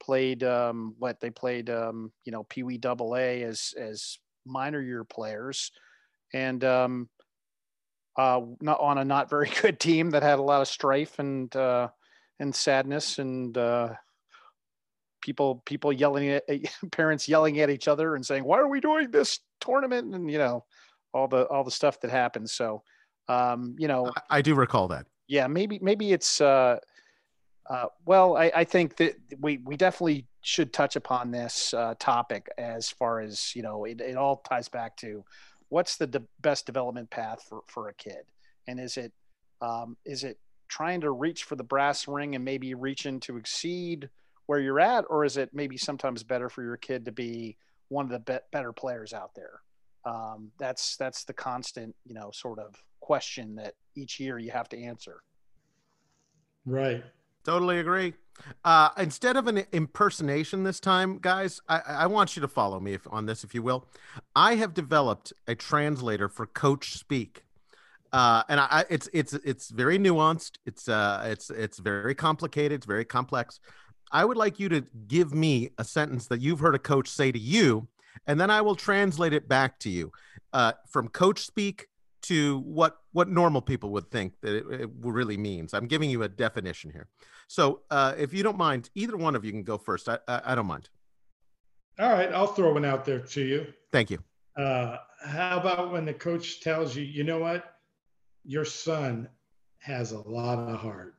played 0.00 0.42
um, 0.42 0.94
what 0.98 1.20
they 1.20 1.30
played, 1.30 1.70
um, 1.70 2.12
you 2.24 2.32
know, 2.32 2.44
Pee 2.44 2.62
Wee 2.62 2.78
Double 2.78 3.16
A 3.16 3.42
as 3.42 3.74
as 3.78 4.18
minor 4.44 4.80
year 4.80 5.04
players, 5.04 5.70
and 6.32 6.62
um, 6.64 7.08
uh, 8.16 8.40
not 8.60 8.80
on 8.80 8.98
a 8.98 9.04
not 9.04 9.30
very 9.30 9.50
good 9.62 9.78
team 9.78 10.10
that 10.10 10.22
had 10.22 10.38
a 10.38 10.42
lot 10.42 10.60
of 10.60 10.68
strife 10.68 11.18
and 11.18 11.54
uh, 11.56 11.88
and 12.38 12.54
sadness 12.54 13.18
and 13.18 13.56
uh, 13.56 13.94
people 15.22 15.62
people 15.64 15.92
yelling 15.92 16.28
at 16.28 16.44
parents 16.92 17.28
yelling 17.28 17.60
at 17.60 17.70
each 17.70 17.88
other 17.88 18.14
and 18.14 18.24
saying 18.24 18.44
why 18.44 18.58
are 18.58 18.68
we 18.68 18.80
doing 18.80 19.10
this 19.10 19.40
tournament? 19.60 20.14
and 20.14 20.30
you 20.30 20.38
know 20.38 20.64
all 21.14 21.28
the 21.28 21.46
all 21.46 21.64
the 21.64 21.70
stuff 21.70 22.00
that 22.00 22.10
happens 22.10 22.52
so 22.52 22.82
um 23.28 23.74
you 23.78 23.88
know 23.88 24.10
i, 24.30 24.38
I 24.38 24.42
do 24.42 24.54
recall 24.54 24.88
that. 24.88 25.06
Yeah 25.28 25.46
maybe 25.46 25.78
maybe 25.80 26.12
it's 26.12 26.40
uh 26.40 26.78
uh, 27.70 27.86
well, 28.04 28.36
I, 28.36 28.50
I, 28.54 28.64
think 28.64 28.96
that 28.96 29.14
we, 29.40 29.58
we 29.58 29.76
definitely 29.76 30.26
should 30.42 30.72
touch 30.72 30.96
upon 30.96 31.30
this 31.30 31.72
uh, 31.72 31.94
topic 31.98 32.48
as 32.58 32.90
far 32.90 33.20
as 33.20 33.54
you 33.54 33.62
know. 33.62 33.84
It, 33.84 34.00
it 34.00 34.16
all 34.16 34.36
ties 34.38 34.68
back 34.68 34.96
to 34.98 35.24
what's 35.68 35.96
the 35.96 36.06
de- 36.08 36.22
best 36.40 36.66
development 36.66 37.08
path 37.10 37.44
for, 37.48 37.60
for 37.68 37.88
a 37.88 37.94
kid, 37.94 38.24
and 38.66 38.80
is 38.80 38.96
it 38.96 39.12
um, 39.60 39.96
is 40.04 40.24
it 40.24 40.38
trying 40.68 41.00
to 41.02 41.12
reach 41.12 41.44
for 41.44 41.54
the 41.54 41.62
brass 41.62 42.08
ring 42.08 42.34
and 42.34 42.44
maybe 42.44 42.74
reaching 42.74 43.20
to 43.20 43.36
exceed 43.36 44.08
where 44.46 44.60
you're 44.60 44.80
at, 44.80 45.04
or 45.08 45.24
is 45.24 45.36
it 45.36 45.50
maybe 45.52 45.76
sometimes 45.76 46.22
better 46.22 46.48
for 46.48 46.62
your 46.62 46.76
kid 46.76 47.04
to 47.04 47.12
be 47.12 47.56
one 47.88 48.04
of 48.04 48.10
the 48.10 48.18
be- 48.18 48.44
better 48.50 48.72
players 48.72 49.12
out 49.12 49.34
there? 49.34 49.60
Um, 50.04 50.50
that's 50.58 50.96
that's 50.96 51.24
the 51.24 51.32
constant, 51.32 51.94
you 52.04 52.14
know, 52.14 52.30
sort 52.32 52.58
of 52.58 52.74
question 53.00 53.56
that 53.56 53.74
each 53.94 54.18
year 54.18 54.38
you 54.38 54.50
have 54.50 54.68
to 54.70 54.82
answer. 54.82 55.22
Right. 56.64 57.04
Totally 57.44 57.78
agree. 57.78 58.14
Uh, 58.64 58.90
instead 58.98 59.36
of 59.36 59.46
an 59.46 59.64
impersonation 59.72 60.62
this 60.62 60.80
time, 60.80 61.18
guys, 61.18 61.60
I, 61.68 61.80
I 61.86 62.06
want 62.06 62.36
you 62.36 62.40
to 62.42 62.48
follow 62.48 62.80
me 62.80 62.94
if, 62.94 63.06
on 63.10 63.26
this, 63.26 63.44
if 63.44 63.54
you 63.54 63.62
will. 63.62 63.86
I 64.34 64.54
have 64.54 64.74
developed 64.74 65.32
a 65.46 65.54
translator 65.54 66.28
for 66.28 66.46
Coach 66.46 66.94
Speak. 66.94 67.44
Uh, 68.12 68.42
and 68.48 68.60
I, 68.60 68.84
it's 68.90 69.08
it's 69.14 69.32
it's 69.32 69.70
very 69.70 69.98
nuanced. 69.98 70.58
It's 70.66 70.86
uh, 70.86 71.24
it's 71.26 71.48
it's 71.48 71.78
very 71.78 72.14
complicated. 72.14 72.72
It's 72.72 72.86
very 72.86 73.06
complex. 73.06 73.58
I 74.12 74.24
would 74.24 74.36
like 74.36 74.60
you 74.60 74.68
to 74.68 74.84
give 75.08 75.34
me 75.34 75.70
a 75.78 75.84
sentence 75.84 76.26
that 76.28 76.40
you've 76.40 76.60
heard 76.60 76.74
a 76.74 76.78
coach 76.78 77.08
say 77.08 77.32
to 77.32 77.38
you, 77.38 77.88
and 78.26 78.40
then 78.40 78.50
I 78.50 78.60
will 78.60 78.76
translate 78.76 79.32
it 79.32 79.48
back 79.48 79.78
to 79.80 79.90
you 79.90 80.12
uh, 80.52 80.72
from 80.88 81.08
coach 81.08 81.44
speak 81.46 81.88
to 82.22 82.60
what 82.60 82.98
what 83.12 83.28
normal 83.28 83.60
people 83.60 83.90
would 83.90 84.10
think 84.10 84.34
that 84.42 84.54
it, 84.54 84.80
it 84.82 84.90
really 85.00 85.36
means. 85.36 85.74
I'm 85.74 85.86
giving 85.86 86.08
you 86.08 86.22
a 86.22 86.28
definition 86.28 86.90
here. 86.90 87.08
So 87.48 87.80
uh, 87.90 88.14
if 88.16 88.32
you 88.32 88.42
don't 88.42 88.56
mind, 88.56 88.90
either 88.94 89.16
one 89.16 89.34
of 89.34 89.44
you 89.44 89.50
can 89.50 89.64
go 89.64 89.76
first. 89.76 90.08
I, 90.08 90.18
I, 90.28 90.42
I 90.46 90.54
don't 90.54 90.66
mind. 90.66 90.88
All 91.98 92.10
right, 92.10 92.32
I'll 92.32 92.46
throw 92.46 92.72
one 92.72 92.84
out 92.84 93.04
there 93.04 93.18
to 93.18 93.42
you. 93.42 93.66
Thank 93.90 94.10
you. 94.10 94.18
Uh, 94.56 94.98
how 95.24 95.58
about 95.58 95.92
when 95.92 96.04
the 96.04 96.14
coach 96.14 96.60
tells 96.60 96.96
you, 96.96 97.02
you 97.02 97.24
know 97.24 97.38
what, 97.38 97.76
your 98.44 98.64
son 98.64 99.28
has 99.78 100.12
a 100.12 100.18
lot 100.18 100.58
of 100.58 100.78
heart. 100.80 101.14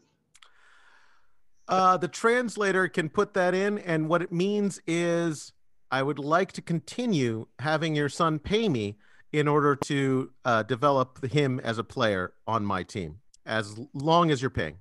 Uh, 1.68 1.98
the 1.98 2.08
translator 2.08 2.88
can 2.88 3.10
put 3.10 3.34
that 3.34 3.54
in, 3.54 3.80
and 3.80 4.10
what 4.10 4.22
it 4.22 4.32
means 4.32 4.82
is 4.86 5.54
I 5.92 6.04
would 6.04 6.20
like 6.20 6.52
to 6.54 6.62
continue 6.62 7.48
having 7.60 7.96
your 7.96 8.10
son 8.10 8.40
pay 8.40 8.68
me 8.68 8.98
in 9.32 9.48
order 9.48 9.76
to 9.76 10.32
uh, 10.46 10.64
develop 10.64 11.26
him 11.26 11.60
as 11.62 11.78
a 11.78 11.84
player 11.84 12.34
on 12.48 12.66
my 12.66 12.84
team, 12.84 13.20
as 13.46 13.80
long 13.94 14.30
as 14.30 14.42
you're 14.42 14.52
paying. 14.52 14.78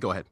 Go 0.00 0.10
ahead. 0.10 0.26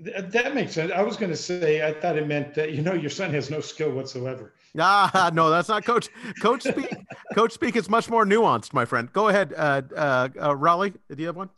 That 0.00 0.54
makes 0.54 0.74
sense. 0.74 0.92
I 0.92 1.02
was 1.02 1.16
going 1.16 1.30
to 1.30 1.36
say, 1.36 1.84
I 1.86 1.92
thought 1.92 2.16
it 2.16 2.26
meant 2.26 2.54
that, 2.54 2.72
you 2.72 2.82
know, 2.82 2.92
your 2.92 3.10
son 3.10 3.32
has 3.32 3.50
no 3.50 3.60
skill 3.60 3.90
whatsoever. 3.92 4.52
Ah, 4.80 5.30
no, 5.32 5.50
that's 5.50 5.68
not 5.68 5.84
coach. 5.84 6.08
Coach 6.40 6.62
speak. 6.62 6.94
coach 7.34 7.52
speak 7.52 7.74
is 7.74 7.88
much 7.88 8.08
more 8.08 8.24
nuanced, 8.24 8.72
my 8.72 8.84
friend. 8.84 9.12
Go 9.12 9.26
ahead, 9.26 9.52
uh, 9.56 9.82
uh, 9.96 10.28
uh, 10.40 10.54
Rolly. 10.54 10.90
Do 10.90 11.16
you 11.16 11.26
have 11.26 11.36
one? 11.36 11.48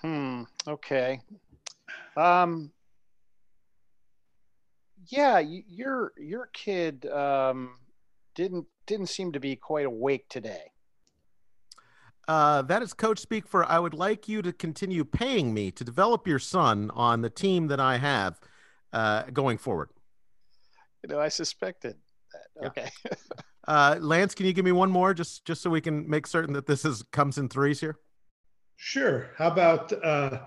Hmm. 0.00 0.42
Okay. 0.66 1.20
Um. 2.16 2.72
Yeah, 5.08 5.38
your 5.38 6.12
your 6.18 6.48
kid 6.52 7.06
um, 7.06 7.76
didn't 8.34 8.66
didn't 8.86 9.06
seem 9.06 9.32
to 9.32 9.40
be 9.40 9.56
quite 9.56 9.86
awake 9.86 10.28
today. 10.28 10.72
Uh, 12.28 12.62
that 12.62 12.82
is 12.82 12.92
coach 12.92 13.20
speak 13.20 13.46
for 13.46 13.64
I 13.64 13.78
would 13.78 13.94
like 13.94 14.28
you 14.28 14.42
to 14.42 14.52
continue 14.52 15.04
paying 15.04 15.54
me 15.54 15.70
to 15.70 15.84
develop 15.84 16.26
your 16.26 16.40
son 16.40 16.90
on 16.92 17.20
the 17.20 17.30
team 17.30 17.68
that 17.68 17.78
I 17.78 17.98
have 17.98 18.40
uh, 18.92 19.24
going 19.32 19.58
forward. 19.58 19.90
You 21.02 21.10
know, 21.10 21.20
I 21.20 21.28
suspected 21.28 21.94
that. 22.32 22.60
Yeah. 22.60 22.68
Okay. 22.68 22.90
uh, 23.68 23.96
Lance, 24.00 24.34
can 24.34 24.46
you 24.46 24.52
give 24.52 24.64
me 24.64 24.72
one 24.72 24.90
more 24.90 25.14
just 25.14 25.44
just 25.44 25.62
so 25.62 25.70
we 25.70 25.80
can 25.80 26.08
make 26.08 26.26
certain 26.26 26.52
that 26.54 26.66
this 26.66 26.84
is 26.84 27.04
comes 27.12 27.38
in 27.38 27.48
threes 27.48 27.80
here? 27.80 27.98
Sure. 28.76 29.30
How 29.38 29.48
about 29.48 29.92
uh, 30.04 30.40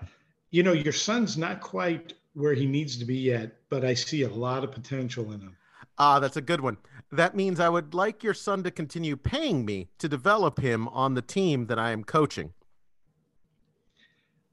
you 0.51 0.63
know 0.63 0.73
your 0.73 0.93
son's 0.93 1.37
not 1.37 1.61
quite 1.61 2.13
where 2.33 2.53
he 2.53 2.65
needs 2.65 2.97
to 2.97 3.05
be 3.05 3.17
yet, 3.17 3.57
but 3.69 3.83
I 3.83 3.93
see 3.93 4.23
a 4.23 4.29
lot 4.29 4.63
of 4.63 4.71
potential 4.71 5.31
in 5.31 5.41
him. 5.41 5.55
Ah, 5.97 6.19
that's 6.19 6.37
a 6.37 6.41
good 6.41 6.61
one. 6.61 6.77
That 7.11 7.35
means 7.35 7.59
I 7.59 7.69
would 7.69 7.93
like 7.93 8.23
your 8.23 8.33
son 8.33 8.63
to 8.63 8.71
continue 8.71 9.17
paying 9.17 9.65
me 9.65 9.89
to 9.97 10.07
develop 10.07 10.59
him 10.59 10.87
on 10.89 11.13
the 11.13 11.21
team 11.21 11.67
that 11.67 11.79
I 11.79 11.91
am 11.91 12.03
coaching. 12.03 12.53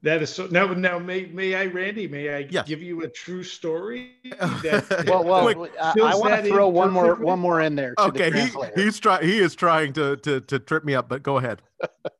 That 0.03 0.21
is 0.21 0.33
so. 0.33 0.47
Now, 0.47 0.67
now, 0.73 0.99
may 0.99 1.25
may 1.25 1.55
I, 1.55 1.65
Randy? 1.65 2.07
May 2.07 2.33
I 2.33 2.47
yes. 2.49 2.67
give 2.67 2.83
you 2.83 3.01
a 3.01 3.07
true 3.07 3.43
story? 3.43 4.11
That, 4.61 5.05
well, 5.07 5.23
well, 5.23 5.67
I, 5.81 5.93
I 5.99 6.15
want 6.15 6.35
to 6.35 6.47
throw 6.47 6.67
one 6.67 6.91
more 6.91 7.15
one 7.15 7.39
more 7.39 7.61
in 7.61 7.75
there. 7.75 7.95
okay, 7.97 8.29
the 8.29 8.71
he, 8.75 8.83
he's 8.83 8.99
trying. 8.99 9.23
He 9.23 9.39
is 9.39 9.55
trying 9.55 9.93
to 9.93 10.15
to 10.17 10.41
to 10.41 10.59
trip 10.59 10.85
me 10.85 10.93
up, 10.93 11.09
but 11.09 11.23
go 11.23 11.37
ahead. 11.37 11.61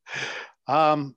um, 0.67 1.15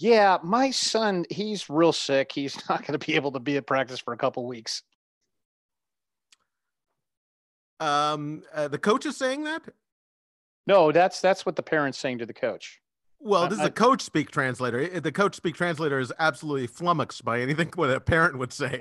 yeah, 0.00 0.38
my 0.42 0.70
son, 0.70 1.26
he's 1.28 1.68
real 1.68 1.92
sick. 1.92 2.32
He's 2.32 2.56
not 2.68 2.86
going 2.86 2.98
to 2.98 3.06
be 3.06 3.14
able 3.14 3.32
to 3.32 3.40
be 3.40 3.56
at 3.56 3.66
practice 3.66 4.00
for 4.00 4.12
a 4.12 4.16
couple 4.16 4.46
weeks. 4.46 4.82
Um, 7.78 8.42
uh, 8.54 8.68
the 8.68 8.78
coach 8.78 9.06
is 9.06 9.16
saying 9.16 9.44
that. 9.44 9.62
No, 10.66 10.92
that's 10.92 11.20
that's 11.20 11.46
what 11.46 11.56
the 11.56 11.62
parents 11.62 11.98
saying 11.98 12.18
to 12.18 12.26
the 12.26 12.34
coach. 12.34 12.80
Well, 13.22 13.48
this 13.48 13.58
is 13.58 13.64
a 13.66 13.70
coach 13.70 14.00
speak 14.00 14.30
translator. 14.30 14.98
The 14.98 15.12
coach 15.12 15.34
speak 15.34 15.54
translator 15.54 15.98
is 15.98 16.10
absolutely 16.18 16.66
flummoxed 16.66 17.22
by 17.22 17.40
anything 17.40 17.70
what 17.74 17.90
a 17.90 18.00
parent 18.00 18.38
would 18.38 18.52
say. 18.52 18.78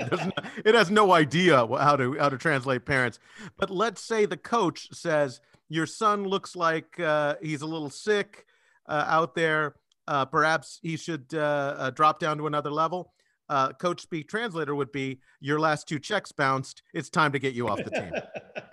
it 0.64 0.76
has 0.76 0.90
no 0.90 1.12
idea 1.12 1.68
how 1.68 1.96
to 1.98 2.18
how 2.18 2.30
to 2.30 2.38
translate 2.38 2.86
parents. 2.86 3.20
But 3.58 3.70
let's 3.70 4.02
say 4.02 4.26
the 4.26 4.38
coach 4.38 4.90
says 4.94 5.42
your 5.68 5.86
son 5.86 6.24
looks 6.24 6.56
like 6.56 7.00
uh, 7.00 7.36
he's 7.42 7.62
a 7.62 7.66
little 7.66 7.90
sick 7.90 8.46
uh, 8.88 9.06
out 9.08 9.36
there. 9.36 9.76
Uh, 10.10 10.26
perhaps 10.26 10.80
he 10.82 10.98
should 10.98 11.24
uh, 11.36 11.76
uh, 11.78 11.90
drop 11.92 12.20
down 12.20 12.36
to 12.36 12.48
another 12.48 12.72
level. 12.72 13.14
Uh, 13.48 13.72
coach 13.74 14.02
speak 14.02 14.28
translator 14.28 14.74
would 14.74 14.92
be 14.92 15.20
your 15.40 15.60
last 15.60 15.88
two 15.88 16.00
checks 16.00 16.32
bounced. 16.32 16.82
It's 16.96 17.12
time 17.12 17.32
to 17.32 17.38
get 17.38 17.54
you 17.54 17.68
off 17.68 17.78
the 17.84 17.92
team. 17.92 18.12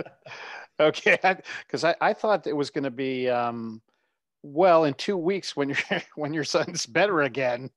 okay, 0.81 1.19
because 1.67 1.85
I, 1.85 1.91
I, 1.91 2.09
I, 2.09 2.13
thought 2.15 2.47
it 2.47 2.57
was 2.57 2.71
going 2.71 2.85
to 2.85 2.91
be 2.91 3.29
um, 3.29 3.83
well 4.43 4.85
in 4.85 4.95
two 4.95 5.19
weeks 5.19 5.55
when 5.55 5.69
your 5.69 5.79
when 6.15 6.33
your 6.33 6.45
son's 6.45 6.87
better 6.87 7.21
again. 7.21 7.69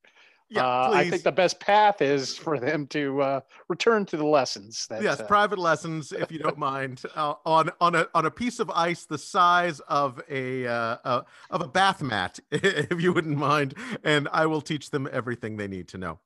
Yeah, 0.49 0.65
uh, 0.65 0.91
I 0.93 1.09
think 1.09 1.23
the 1.23 1.31
best 1.31 1.59
path 1.59 2.01
is 2.01 2.35
for 2.35 2.59
them 2.59 2.88
to 2.88 3.21
uh, 3.21 3.39
return 3.67 4.05
to 4.07 4.17
the 4.17 4.25
lessons. 4.25 4.88
That, 4.89 5.03
yes, 5.03 5.19
uh, 5.19 5.25
private 5.25 5.59
lessons, 5.59 6.12
if 6.12 6.31
you 6.31 6.39
don't 6.39 6.57
mind, 6.57 7.03
uh, 7.15 7.35
on 7.45 7.69
on 7.79 7.93
a 7.93 8.07
on 8.15 8.25
a 8.25 8.31
piece 8.31 8.59
of 8.59 8.69
ice 8.71 9.05
the 9.05 9.17
size 9.17 9.79
of 9.81 10.19
a 10.29 10.65
uh, 10.65 11.21
of 11.51 11.62
a 11.62 11.67
bath 11.67 12.01
mat, 12.01 12.39
if 12.51 12.99
you 12.99 13.13
wouldn't 13.13 13.38
mind, 13.38 13.75
and 14.03 14.27
I 14.31 14.47
will 14.47 14.62
teach 14.62 14.89
them 14.89 15.07
everything 15.12 15.57
they 15.57 15.67
need 15.67 15.88
to 15.89 15.99
know. 15.99 16.19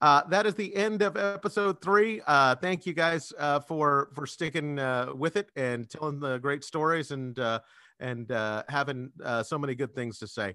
Uh, 0.00 0.22
that 0.28 0.46
is 0.46 0.54
the 0.54 0.74
end 0.74 1.02
of 1.02 1.16
episode 1.16 1.80
three. 1.80 2.20
Uh, 2.26 2.54
thank 2.56 2.86
you 2.86 2.92
guys 2.92 3.32
uh, 3.38 3.60
for 3.60 4.10
for 4.14 4.26
sticking 4.26 4.78
uh, 4.78 5.12
with 5.14 5.36
it 5.36 5.50
and 5.56 5.88
telling 5.88 6.20
the 6.20 6.38
great 6.38 6.64
stories 6.64 7.10
and 7.10 7.38
uh, 7.38 7.60
and 8.00 8.30
uh, 8.32 8.62
having 8.68 9.10
so 9.42 9.58
many 9.58 9.74
good 9.74 9.94
things 9.94 10.18
to 10.18 10.26
say. 10.26 10.54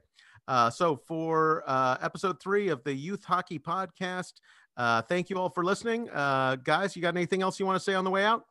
So 0.71 0.95
for 0.95 1.63
episode 2.01 2.41
three 2.41 2.69
of 2.69 2.83
the 2.83 2.93
Youth 2.93 3.23
Hockey 3.23 3.59
Podcast, 3.59 4.33
thank 5.07 5.29
you 5.29 5.37
all 5.37 5.49
for 5.49 5.63
listening, 5.63 6.05
guys. 6.05 6.95
You 6.95 7.01
got 7.01 7.15
anything 7.15 7.41
else 7.41 7.59
you 7.59 7.65
want 7.65 7.77
to 7.77 7.83
say 7.83 7.93
on 7.93 8.03
the 8.03 8.11
way 8.11 8.25
out? 8.25 8.45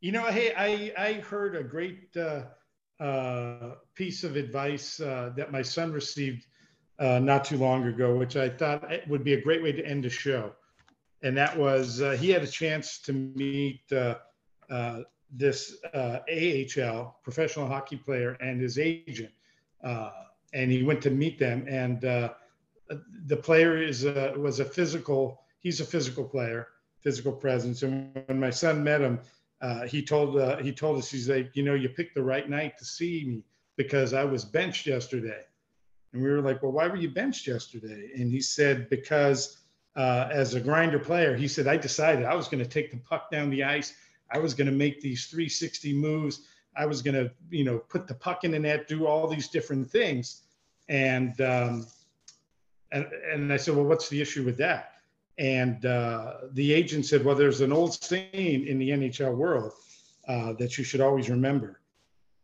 You 0.00 0.12
know, 0.12 0.24
hey, 0.26 0.54
I 0.56 0.92
I 0.96 1.12
heard 1.14 1.56
a 1.56 1.64
great 1.64 2.12
piece 3.94 4.24
of 4.24 4.36
advice 4.36 4.96
that 4.96 5.52
my 5.52 5.62
son 5.62 5.92
received 5.92 6.46
uh, 6.98 7.18
not 7.18 7.44
too 7.44 7.56
long 7.56 7.86
ago, 7.86 8.16
which 8.16 8.36
I 8.36 8.48
thought 8.48 8.90
would 9.08 9.24
be 9.24 9.34
a 9.34 9.40
great 9.40 9.62
way 9.62 9.72
to 9.72 9.84
end 9.84 10.04
the 10.04 10.10
show. 10.10 10.52
And 11.22 11.36
that 11.36 11.56
was 11.56 12.00
uh, 12.00 12.12
he 12.12 12.30
had 12.30 12.42
a 12.42 12.46
chance 12.46 12.98
to 13.00 13.12
meet 13.12 13.82
uh, 13.92 14.16
uh 14.70 15.00
this 15.30 15.76
uh, 15.92 16.20
AHL 16.30 17.20
professional 17.22 17.66
hockey 17.66 17.96
player 17.96 18.38
and 18.40 18.60
his 18.60 18.78
agent, 18.78 19.30
uh, 19.84 20.10
and 20.52 20.70
he 20.70 20.82
went 20.82 21.02
to 21.02 21.10
meet 21.10 21.38
them. 21.38 21.64
And 21.68 22.04
uh, 22.04 22.34
the 23.26 23.36
player 23.36 23.80
is 23.80 24.04
a, 24.04 24.34
was 24.36 24.60
a 24.60 24.64
physical. 24.64 25.42
He's 25.60 25.80
a 25.80 25.84
physical 25.84 26.24
player, 26.24 26.68
physical 27.00 27.32
presence. 27.32 27.82
And 27.82 28.10
when 28.26 28.40
my 28.40 28.50
son 28.50 28.82
met 28.82 29.00
him, 29.00 29.20
uh, 29.60 29.86
he 29.86 30.02
told 30.02 30.36
uh, 30.36 30.58
he 30.58 30.72
told 30.72 30.98
us 30.98 31.10
he's 31.10 31.28
like, 31.28 31.50
you 31.54 31.64
know, 31.64 31.74
you 31.74 31.88
picked 31.88 32.14
the 32.14 32.22
right 32.22 32.48
night 32.48 32.78
to 32.78 32.84
see 32.84 33.24
me 33.26 33.44
because 33.76 34.14
I 34.14 34.24
was 34.24 34.44
benched 34.44 34.86
yesterday 34.86 35.42
and 36.12 36.22
we 36.22 36.30
were 36.30 36.40
like, 36.40 36.62
well, 36.62 36.72
why 36.72 36.86
were 36.88 36.96
you 36.96 37.10
benched 37.10 37.46
yesterday? 37.46 38.10
And 38.16 38.30
he 38.30 38.40
said, 38.40 38.88
because 38.88 39.58
uh, 39.96 40.28
as 40.30 40.54
a 40.54 40.60
grinder 40.60 40.98
player, 40.98 41.36
he 41.36 41.48
said, 41.48 41.66
I 41.66 41.76
decided 41.76 42.24
I 42.24 42.34
was 42.34 42.48
going 42.48 42.62
to 42.62 42.68
take 42.68 42.90
the 42.90 42.96
puck 42.98 43.30
down 43.30 43.50
the 43.50 43.64
ice. 43.64 43.94
I 44.32 44.38
was 44.38 44.54
going 44.54 44.66
to 44.66 44.72
make 44.72 45.00
these 45.00 45.26
360 45.26 45.92
moves. 45.94 46.46
I 46.78 46.86
was 46.86 47.02
going 47.02 47.14
to, 47.14 47.30
you 47.50 47.64
know, 47.64 47.78
put 47.78 48.06
the 48.06 48.14
puck 48.14 48.44
in 48.44 48.52
the 48.52 48.58
net, 48.58 48.86
do 48.86 49.06
all 49.06 49.26
these 49.26 49.48
different 49.48 49.90
things. 49.90 50.42
And, 50.88 51.38
um, 51.40 51.86
and, 52.92 53.06
and 53.32 53.52
I 53.52 53.56
said, 53.56 53.74
well, 53.74 53.84
what's 53.84 54.08
the 54.08 54.20
issue 54.20 54.44
with 54.44 54.56
that? 54.58 54.92
And 55.38 55.84
uh, 55.84 56.34
the 56.52 56.72
agent 56.72 57.06
said, 57.06 57.24
well, 57.24 57.34
there's 57.34 57.60
an 57.60 57.72
old 57.72 57.94
saying 57.94 58.66
in 58.66 58.78
the 58.78 58.90
NHL 58.90 59.34
world 59.34 59.72
uh, 60.26 60.52
that 60.54 60.78
you 60.78 60.84
should 60.84 61.00
always 61.00 61.28
remember. 61.28 61.80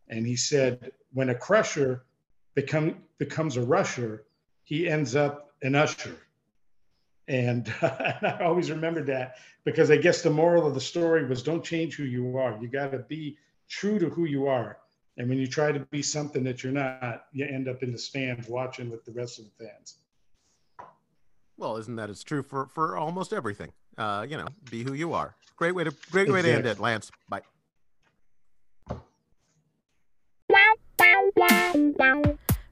And 0.08 0.26
he 0.26 0.36
said, 0.36 0.92
when 1.12 1.30
a 1.30 1.34
crusher 1.34 2.04
become 2.54 2.96
becomes 3.18 3.56
a 3.56 3.62
rusher, 3.62 4.24
he 4.64 4.88
ends 4.88 5.16
up 5.16 5.52
an 5.62 5.74
usher. 5.74 6.16
And, 7.28 7.72
and 7.80 8.26
I 8.26 8.40
always 8.42 8.70
remembered 8.70 9.06
that 9.06 9.36
because 9.64 9.90
I 9.90 9.96
guess 9.96 10.22
the 10.22 10.30
moral 10.30 10.66
of 10.66 10.74
the 10.74 10.80
story 10.80 11.26
was 11.26 11.42
don't 11.42 11.64
change 11.64 11.96
who 11.96 12.04
you 12.04 12.36
are. 12.36 12.58
You 12.60 12.68
got 12.68 12.92
to 12.92 12.98
be 12.98 13.38
true 13.68 13.98
to 13.98 14.08
who 14.08 14.24
you 14.24 14.46
are. 14.46 14.78
And 15.16 15.28
when 15.28 15.38
you 15.38 15.46
try 15.46 15.70
to 15.70 15.80
be 15.80 16.02
something 16.02 16.42
that 16.44 16.62
you're 16.62 16.72
not, 16.72 17.26
you 17.32 17.46
end 17.46 17.68
up 17.68 17.82
in 17.82 17.92
the 17.92 17.98
stands 17.98 18.48
watching 18.48 18.90
with 18.90 19.04
the 19.04 19.12
rest 19.12 19.38
of 19.38 19.44
the 19.44 19.64
fans. 19.64 19.98
Well, 21.56 21.76
isn't 21.76 21.94
that 21.96 22.10
as 22.10 22.24
true 22.24 22.42
for 22.42 22.66
for 22.66 22.96
almost 22.96 23.32
everything? 23.32 23.72
Uh, 23.96 24.26
you 24.28 24.36
know, 24.36 24.48
be 24.70 24.82
who 24.82 24.92
you 24.92 25.12
are. 25.12 25.36
Great 25.56 25.72
way 25.72 25.84
to 25.84 25.94
great 26.10 26.30
way 26.30 26.42
to 26.42 26.52
end 26.52 26.66
it, 26.66 26.80
Lance. 26.80 27.12
Bye. 27.28 27.42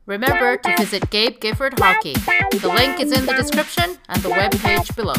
Remember 0.05 0.57
to 0.57 0.76
visit 0.78 1.09
Gabe 1.11 1.40
Gifford 1.40 1.78
Hockey. 1.78 2.14
The 2.14 2.72
link 2.74 3.01
is 3.01 3.12
in 3.12 3.24
the 3.24 3.34
description 3.34 3.99
and 4.09 4.22
the 4.22 4.30
web 4.30 4.51
page 4.53 4.95
below. 4.97 5.14